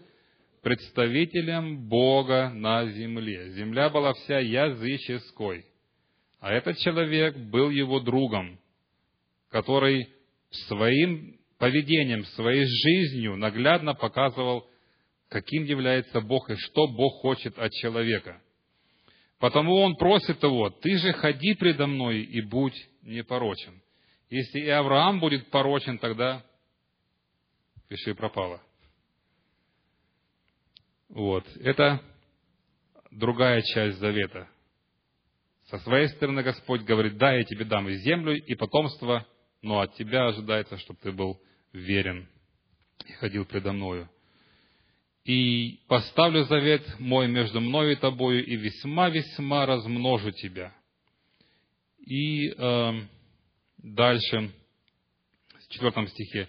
представителем 0.62 1.86
Бога 1.86 2.50
на 2.50 2.86
земле. 2.86 3.50
Земля 3.50 3.90
была 3.90 4.14
вся 4.14 4.38
языческой. 4.38 5.66
А 6.40 6.52
этот 6.52 6.78
человек 6.78 7.36
был 7.36 7.68
его 7.68 8.00
другом, 8.00 8.58
который 9.50 10.08
своим 10.50 11.38
поведением, 11.58 12.24
своей 12.24 12.64
жизнью 12.64 13.36
наглядно 13.36 13.94
показывал, 13.94 14.66
каким 15.28 15.64
является 15.64 16.22
Бог 16.22 16.48
и 16.48 16.56
что 16.56 16.88
Бог 16.88 17.20
хочет 17.20 17.58
от 17.58 17.70
человека. 17.72 18.40
Потому 19.38 19.74
он 19.76 19.96
просит 19.96 20.42
его, 20.42 20.70
ты 20.70 20.96
же 20.96 21.12
ходи 21.12 21.54
предо 21.54 21.86
мной 21.86 22.22
и 22.22 22.40
будь 22.40 22.76
непорочен. 23.02 23.83
Если 24.34 24.58
и 24.58 24.68
Авраам 24.68 25.20
будет 25.20 25.48
порочен, 25.50 25.96
тогда 25.96 26.44
пиши 27.86 28.16
пропало. 28.16 28.60
Вот. 31.08 31.46
Это 31.60 32.02
другая 33.12 33.62
часть 33.62 33.98
завета. 33.98 34.48
Со 35.66 35.78
своей 35.78 36.08
стороны 36.08 36.42
Господь 36.42 36.82
говорит, 36.82 37.16
да, 37.16 37.32
я 37.32 37.44
тебе 37.44 37.64
дам 37.64 37.88
и 37.88 37.94
землю, 37.98 38.34
и 38.34 38.56
потомство, 38.56 39.24
но 39.62 39.78
от 39.78 39.94
тебя 39.94 40.26
ожидается, 40.26 40.78
чтобы 40.78 40.98
ты 41.00 41.12
был 41.12 41.40
верен 41.72 42.28
и 43.06 43.12
ходил 43.12 43.44
предо 43.44 43.70
мною. 43.72 44.10
И 45.24 45.78
поставлю 45.86 46.42
завет 46.46 46.82
мой 46.98 47.28
между 47.28 47.60
мною 47.60 47.92
и 47.92 48.00
тобою, 48.00 48.44
и 48.44 48.56
весьма-весьма 48.56 49.64
размножу 49.64 50.32
тебя. 50.32 50.74
И 52.04 52.48
э, 52.50 53.00
дальше, 53.84 54.50
в 55.60 55.68
четвертом 55.68 56.08
стихе, 56.08 56.48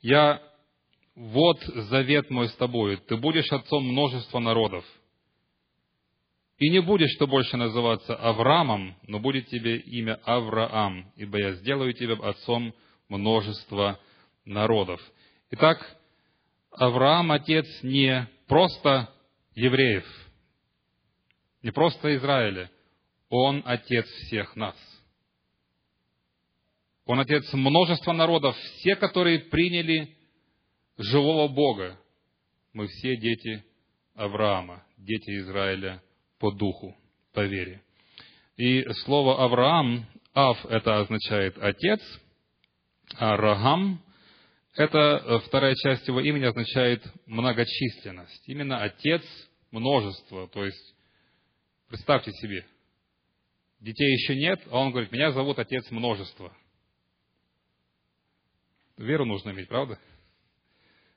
я 0.00 0.42
вот 1.14 1.60
завет 1.62 2.30
мой 2.30 2.48
с 2.48 2.54
тобою, 2.54 2.98
ты 2.98 3.16
будешь 3.16 3.50
отцом 3.52 3.86
множества 3.86 4.40
народов. 4.40 4.84
И 6.58 6.70
не 6.70 6.80
будешь 6.80 7.16
ты 7.16 7.26
больше 7.26 7.56
называться 7.56 8.14
Авраамом, 8.14 8.96
но 9.06 9.18
будет 9.20 9.48
тебе 9.48 9.78
имя 9.78 10.20
Авраам, 10.24 11.12
ибо 11.16 11.38
я 11.38 11.52
сделаю 11.52 11.92
тебя 11.92 12.14
отцом 12.14 12.74
множества 13.08 13.98
народов. 14.44 15.00
Итак, 15.50 15.96
Авраам 16.70 17.32
отец 17.32 17.66
не 17.82 18.28
просто 18.48 19.12
евреев, 19.54 20.06
не 21.62 21.70
просто 21.70 22.14
Израиля, 22.16 22.70
он 23.28 23.62
отец 23.64 24.06
всех 24.06 24.56
нас. 24.56 24.76
Он 27.06 27.20
отец 27.20 27.52
множества 27.52 28.12
народов, 28.12 28.56
все, 28.56 28.96
которые 28.96 29.40
приняли 29.40 30.16
живого 30.98 31.48
Бога. 31.48 31.98
Мы 32.72 32.86
все 32.86 33.16
дети 33.16 33.64
Авраама, 34.14 34.84
дети 34.96 35.38
Израиля 35.40 36.02
по 36.38 36.50
духу, 36.52 36.96
по 37.32 37.40
вере. 37.40 37.82
И 38.56 38.84
слово 39.04 39.42
Авраам, 39.44 40.06
Ав 40.34 40.64
это 40.66 41.00
означает 41.00 41.58
отец, 41.58 42.00
а 43.18 43.36
Рагам 43.36 44.02
это 44.74 45.40
вторая 45.46 45.74
часть 45.74 46.08
его 46.08 46.20
имени 46.20 46.44
означает 46.44 47.02
многочисленность. 47.26 48.42
Именно 48.48 48.82
отец 48.82 49.22
множества. 49.70 50.48
То 50.48 50.64
есть, 50.64 50.94
представьте 51.88 52.32
себе, 52.32 52.64
детей 53.80 54.12
еще 54.12 54.34
нет, 54.34 54.62
а 54.70 54.78
он 54.78 54.92
говорит, 54.92 55.12
меня 55.12 55.30
зовут 55.32 55.58
отец 55.58 55.90
множества. 55.90 56.56
Веру 58.96 59.24
нужно 59.24 59.50
иметь, 59.50 59.68
правда? 59.68 59.98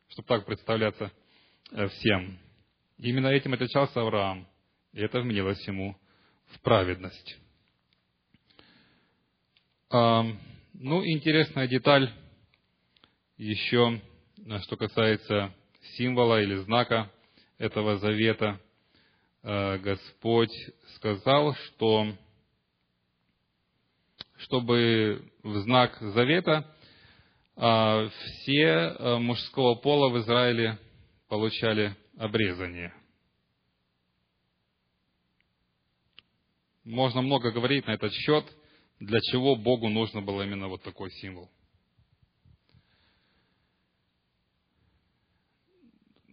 чтобы 0.10 0.28
так 0.28 0.46
представляться 0.46 1.12
э, 1.72 1.88
всем. 1.88 2.38
Именно 2.98 3.28
этим 3.28 3.54
отличался 3.54 4.02
Авраам, 4.02 4.48
и 4.94 5.02
это 5.02 5.20
вменилось 5.20 5.66
ему 5.68 5.98
в 6.48 6.60
праведность. 6.62 7.38
Ну, 9.92 11.06
интересная 11.06 11.68
деталь 11.68 12.12
еще, 13.38 14.02
э, 14.38 14.60
что 14.60 14.78
касается 14.78 15.54
символа 15.98 16.42
или 16.42 16.56
знака 16.56 17.12
этого 17.58 17.98
завета. 17.98 18.60
Э, 19.44 19.78
Господь 19.78 20.54
сказал, 20.96 21.56
что 21.56 22.08
чтобы 24.38 25.32
в 25.44 25.60
знак 25.60 25.98
завета 26.00 26.74
все 27.56 28.64
э, 28.64 29.18
мужского 29.18 29.76
пола 29.76 30.10
в 30.10 30.20
Израиле 30.20 30.78
получали 31.30 31.96
обрезание. 32.18 32.94
Можно 36.84 37.22
много 37.22 37.52
говорить 37.52 37.88
на 37.88 37.92
этот 37.92 38.14
счет, 38.14 38.46
для 39.00 39.20
чего 39.32 39.56
Богу 39.56 39.90
нужно 39.90 40.22
было 40.22 40.44
именно 40.44 40.68
вот 40.68 40.84
такой 40.84 41.12
символ. 41.12 41.50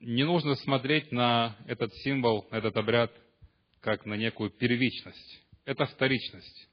Не 0.00 0.24
нужно 0.24 0.56
смотреть 0.56 1.12
на 1.12 1.56
этот 1.66 1.94
символ, 2.02 2.46
этот 2.50 2.76
обряд, 2.76 3.12
как 3.80 4.04
на 4.04 4.14
некую 4.14 4.50
первичность. 4.50 5.40
Это 5.64 5.86
вторичность. 5.86 6.68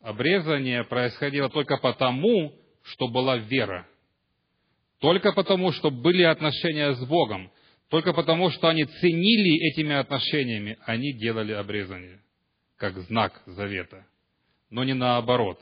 Обрезание 0.00 0.84
происходило 0.84 1.48
только 1.48 1.76
потому, 1.76 2.52
что 2.88 3.08
была 3.08 3.36
вера. 3.36 3.86
Только 5.00 5.32
потому, 5.32 5.72
что 5.72 5.90
были 5.90 6.22
отношения 6.22 6.94
с 6.94 7.04
Богом. 7.06 7.50
Только 7.88 8.12
потому, 8.12 8.50
что 8.50 8.68
они 8.68 8.84
ценили 8.84 9.70
этими 9.70 9.94
отношениями, 9.94 10.76
они 10.84 11.12
делали 11.12 11.52
обрезание, 11.52 12.20
как 12.76 12.98
знак 12.98 13.42
завета. 13.46 14.06
Но 14.70 14.84
не 14.84 14.94
наоборот. 14.94 15.58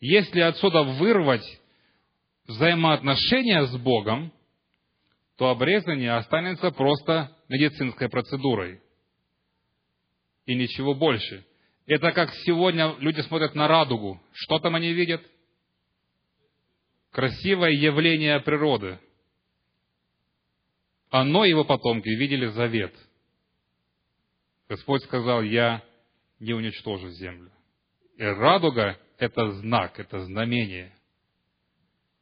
Если 0.00 0.40
отсюда 0.40 0.82
вырвать 0.82 1.44
взаимоотношения 2.46 3.66
с 3.66 3.76
Богом, 3.78 4.32
то 5.36 5.48
обрезание 5.50 6.12
останется 6.12 6.70
просто 6.70 7.36
медицинской 7.48 8.08
процедурой. 8.08 8.80
И 10.46 10.54
ничего 10.54 10.94
больше. 10.94 11.44
Это 11.86 12.12
как 12.12 12.32
сегодня 12.44 12.94
люди 12.98 13.20
смотрят 13.22 13.54
на 13.54 13.66
радугу. 13.66 14.20
Что 14.32 14.58
там 14.58 14.74
они 14.74 14.92
видят? 14.92 15.22
Красивое 17.14 17.70
явление 17.70 18.40
природы. 18.40 18.98
Оно 21.10 21.44
и 21.44 21.50
его 21.50 21.64
потомки 21.64 22.08
видели 22.08 22.46
завет. 22.46 22.92
Господь 24.68 25.04
сказал, 25.04 25.42
я 25.42 25.84
не 26.40 26.54
уничтожу 26.54 27.10
землю. 27.10 27.52
И 28.16 28.24
радуга– 28.24 28.98
это 29.18 29.52
знак, 29.52 30.00
это 30.00 30.24
знамение. 30.24 30.92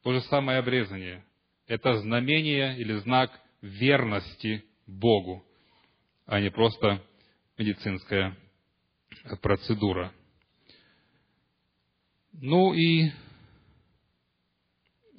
То 0.02 0.12
же 0.12 0.20
самое 0.22 0.58
обрезание. 0.58 1.24
Это 1.66 1.94
знамение 1.94 2.78
или 2.78 2.98
знак 2.98 3.30
верности 3.62 4.62
Богу, 4.86 5.42
а 6.26 6.38
не 6.38 6.50
просто 6.50 7.02
медицинская 7.56 8.36
процедура. 9.40 10.12
Ну 12.32 12.74
и 12.74 13.10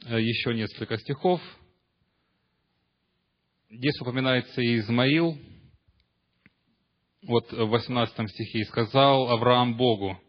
еще 0.05 0.53
несколько 0.53 0.97
стихов. 0.97 1.41
Здесь 3.69 3.99
упоминается 4.01 4.61
и 4.61 4.77
Измаил. 4.77 5.37
Вот 7.25 7.51
в 7.51 7.69
18 7.69 8.29
стихе. 8.29 8.59
«И 8.59 8.65
сказал 8.65 9.29
Авраам 9.29 9.77
Богу, 9.77 10.19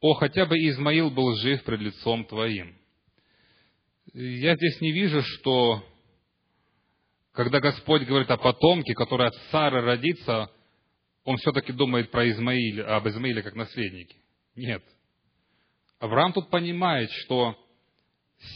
«О, 0.00 0.14
хотя 0.14 0.46
бы 0.46 0.56
Измаил 0.56 1.10
был 1.10 1.36
жив 1.36 1.62
пред 1.62 1.80
лицом 1.80 2.24
Твоим». 2.24 2.76
Я 4.12 4.56
здесь 4.56 4.80
не 4.80 4.92
вижу, 4.92 5.22
что 5.22 5.84
когда 7.32 7.60
Господь 7.60 8.02
говорит 8.02 8.30
о 8.30 8.36
потомке, 8.36 8.94
который 8.94 9.28
от 9.28 9.34
Сары 9.50 9.80
родится, 9.80 10.50
он 11.24 11.36
все-таки 11.36 11.72
думает 11.72 12.10
про 12.10 12.28
Измаиля, 12.28 12.96
об 12.96 13.08
Измаиле 13.08 13.42
как 13.42 13.54
наследнике. 13.54 14.16
Нет. 14.56 14.82
Авраам 15.98 16.32
тут 16.32 16.50
понимает, 16.50 17.10
что 17.10 17.56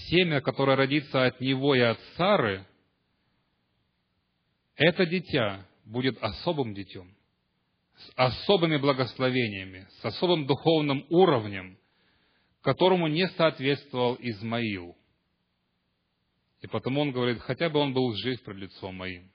семя, 0.09 0.41
которое 0.41 0.77
родится 0.77 1.25
от 1.25 1.41
него 1.41 1.75
и 1.75 1.81
от 1.81 1.99
Сары, 2.17 2.67
это 4.75 5.07
дитя 5.07 5.67
будет 5.85 6.19
особым 6.23 6.75
детем, 6.75 7.15
с 7.97 8.13
особыми 8.17 8.77
благословениями, 8.77 9.89
с 10.01 10.05
особым 10.05 10.47
духовным 10.47 11.07
уровнем, 11.09 11.79
которому 12.63 13.07
не 13.07 13.29
соответствовал 13.29 14.17
Измаил. 14.21 14.97
И 16.61 16.67
потому 16.67 17.01
он 17.01 17.13
говорит, 17.13 17.41
хотя 17.41 17.71
бы 17.71 17.79
он 17.79 17.95
был 17.95 18.13
жив 18.15 18.43
пред 18.43 18.57
лицом 18.57 18.97
моим. 18.97 19.31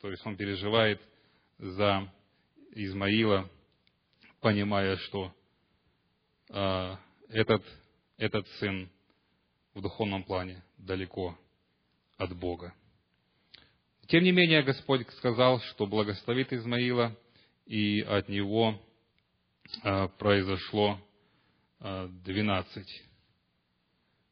То 0.00 0.10
есть 0.10 0.24
он 0.26 0.36
переживает 0.36 1.00
за 1.58 2.12
Измаила, 2.72 3.48
понимая, 4.40 4.96
что 4.96 5.32
э, 6.50 6.96
этот, 7.30 7.64
этот 8.18 8.46
сын 8.58 8.90
в 9.74 9.80
духовном 9.80 10.24
плане 10.24 10.62
далеко 10.78 11.38
от 12.16 12.36
Бога. 12.36 12.74
Тем 14.08 14.24
не 14.24 14.32
менее, 14.32 14.62
Господь 14.62 15.08
сказал, 15.12 15.60
что 15.60 15.86
благословит 15.86 16.52
Измаила, 16.52 17.16
и 17.66 18.00
от 18.00 18.28
него 18.28 18.80
а, 19.82 20.08
произошло 20.08 21.00
а, 21.80 22.08
двенадцать 22.08 23.02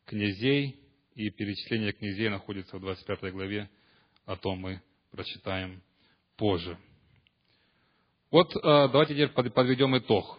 князей 0.06 0.78
и 1.14 1.30
перечисление 1.30 1.92
князей 1.92 2.28
находится 2.28 2.76
в 2.76 2.80
25 2.80 3.32
главе, 3.32 3.70
о 4.26 4.36
том 4.36 4.58
мы 4.58 4.82
прочитаем 5.10 5.82
позже. 6.36 6.78
Вот 8.30 8.54
э, 8.54 8.60
давайте 8.62 9.14
теперь 9.14 9.50
подведем 9.50 9.96
итог. 9.98 10.38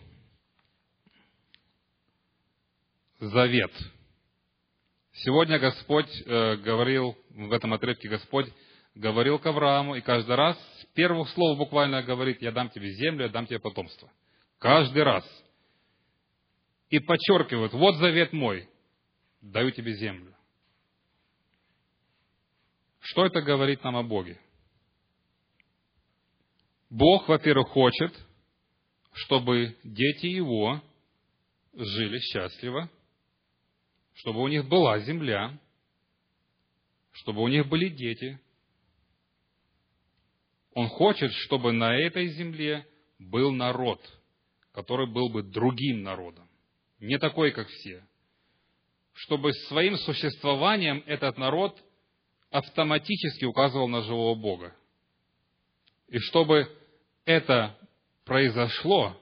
Завет. 3.20 3.72
Сегодня 5.14 5.60
Господь 5.60 6.10
э, 6.26 6.56
говорил, 6.58 7.18
в 7.30 7.52
этом 7.52 7.74
отрывке 7.74 8.08
Господь 8.08 8.48
говорил 8.96 9.40
к 9.40 9.46
Аврааму, 9.46 9.96
и 9.96 10.02
каждый 10.02 10.36
раз 10.36 10.58
с 10.82 10.86
первых 10.94 11.30
слов 11.30 11.58
буквально 11.58 12.02
говорит, 12.02 12.42
я 12.42 12.52
дам 12.52 12.70
тебе 12.70 12.92
землю, 12.94 13.26
я 13.26 13.30
дам 13.30 13.46
тебе 13.46 13.60
потомство. 13.60 14.10
Каждый 14.58 15.04
раз. 15.04 15.26
И 16.90 17.00
подчеркивает, 17.00 17.74
вот 17.74 17.96
завет 17.96 18.32
мой, 18.34 18.70
даю 19.42 19.72
тебе 19.72 19.94
землю. 19.94 20.36
Что 23.00 23.26
это 23.26 23.42
говорит 23.42 23.84
нам 23.84 23.98
о 23.98 24.04
Боге? 24.04 24.40
Бог, 26.90 27.28
во-первых, 27.28 27.70
хочет, 27.70 28.14
чтобы 29.14 29.78
дети 29.84 30.28
Его 30.28 30.82
жили 31.74 32.20
счастливо, 32.20 32.90
чтобы 34.22 34.42
у 34.42 34.48
них 34.48 34.68
была 34.68 35.00
земля, 35.00 35.58
чтобы 37.12 37.42
у 37.42 37.48
них 37.48 37.68
были 37.68 37.90
дети. 37.90 38.40
Он 40.74 40.88
хочет, 40.90 41.32
чтобы 41.32 41.72
на 41.72 41.96
этой 41.96 42.28
земле 42.28 42.88
был 43.18 43.52
народ, 43.52 44.00
который 44.74 45.08
был 45.08 45.30
бы 45.30 45.42
другим 45.42 46.04
народом, 46.04 46.48
не 47.00 47.18
такой, 47.18 47.52
как 47.52 47.68
все. 47.68 48.06
Чтобы 49.14 49.54
своим 49.54 49.98
существованием 49.98 51.04
этот 51.08 51.38
народ 51.40 51.84
автоматически 52.52 53.46
указывал 53.46 53.88
на 53.88 54.04
живого 54.04 54.36
Бога. 54.36 54.76
И 56.10 56.20
чтобы 56.20 56.72
это 57.26 57.76
произошло, 58.24 59.18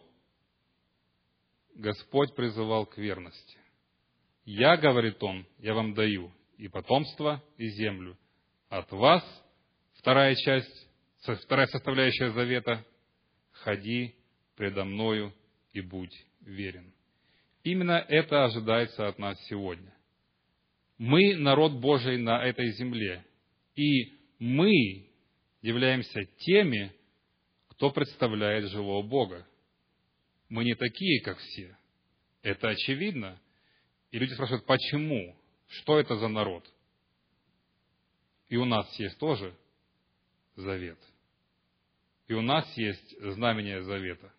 Господь 1.76 2.36
призывал 2.36 2.86
к 2.86 2.98
верности. 2.98 3.60
Я, 4.52 4.78
говорит 4.78 5.22
он, 5.22 5.46
я 5.60 5.76
вам 5.76 5.94
даю 5.94 6.32
и 6.58 6.68
потомство, 6.68 7.44
и 7.58 7.68
землю. 7.68 8.18
От 8.68 8.92
вас, 8.92 9.24
вторая 9.94 10.34
часть, 10.34 10.90
вторая 11.44 11.68
составляющая 11.68 12.32
завета, 12.32 12.84
ходи 13.52 14.16
предо 14.56 14.86
мною 14.86 15.36
и 15.72 15.82
будь 15.82 16.16
верен. 16.42 16.92
Именно 17.64 18.04
это 18.08 18.46
ожидается 18.46 19.08
от 19.08 19.20
нас 19.20 19.40
сегодня. 19.46 19.94
Мы 20.98 21.36
народ 21.36 21.74
Божий 21.74 22.18
на 22.18 22.44
этой 22.44 22.72
земле, 22.72 23.24
и 23.76 24.18
мы 24.40 25.12
являемся 25.62 26.26
теми, 26.40 26.92
кто 27.68 27.92
представляет 27.92 28.72
живого 28.72 29.04
Бога. 29.04 29.48
Мы 30.50 30.64
не 30.64 30.74
такие, 30.74 31.22
как 31.22 31.38
все. 31.38 31.78
Это 32.42 32.70
очевидно. 32.70 33.40
И 34.12 34.20
люди 34.20 34.34
спрашивают, 34.34 34.66
почему? 34.66 35.36
Что 35.68 36.00
это 36.00 36.18
за 36.18 36.28
народ? 36.28 36.68
И 38.48 38.58
у 38.58 38.66
нас 38.66 38.92
есть 39.00 39.18
тоже 39.20 39.56
завет. 40.56 41.00
И 42.28 42.34
у 42.34 42.42
нас 42.42 42.66
есть 42.78 43.20
знамение 43.34 43.84
завета. 43.84 44.32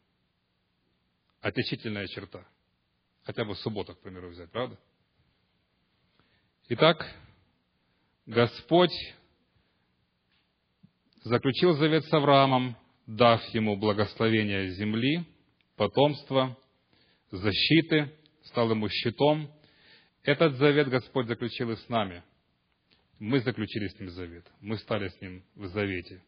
Отличительная 1.41 2.07
черта. 2.09 2.45
Хотя 3.23 3.45
бы 3.45 3.55
субботу, 3.55 3.95
к 3.95 4.01
примеру, 4.01 4.29
взять, 4.31 4.51
правда? 4.51 4.79
Итак, 6.69 7.05
Господь 8.27 8.95
заключил 11.23 11.75
завет 11.75 12.05
с 12.05 12.13
Авраамом, 12.13 12.77
дав 13.07 13.43
ему 13.55 13.77
благословение 13.77 14.71
земли, 14.71 15.25
потомства, 15.77 16.57
защиты, 17.31 18.13
стал 18.45 18.71
ему 18.71 18.89
щитом. 18.89 19.51
Этот 20.31 20.59
завет 20.59 20.89
Господь 20.89 21.27
заключил 21.27 21.73
и 21.73 21.77
с 21.77 21.89
нами. 21.89 22.23
Мы 23.19 23.41
заключили 23.41 23.89
с 23.89 23.99
ним 23.99 24.11
завет. 24.11 24.47
Мы 24.61 24.79
стали 24.79 25.09
с 25.09 25.21
ним 25.21 25.43
в 25.57 25.67
завете. 25.67 26.23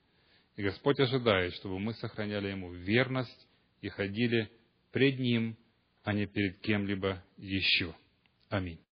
И 0.57 0.63
Господь 0.65 0.99
ожидает, 0.99 1.55
чтобы 1.55 1.79
мы 1.79 1.95
сохраняли 1.95 2.49
ему 2.49 2.73
верность 2.73 3.49
и 3.81 3.89
ходили 3.91 4.51
пред 4.91 5.21
ним, 5.21 5.57
а 6.03 6.15
не 6.15 6.27
перед 6.27 6.59
кем-либо 6.63 7.23
еще. 7.37 7.95
Аминь. 8.49 8.81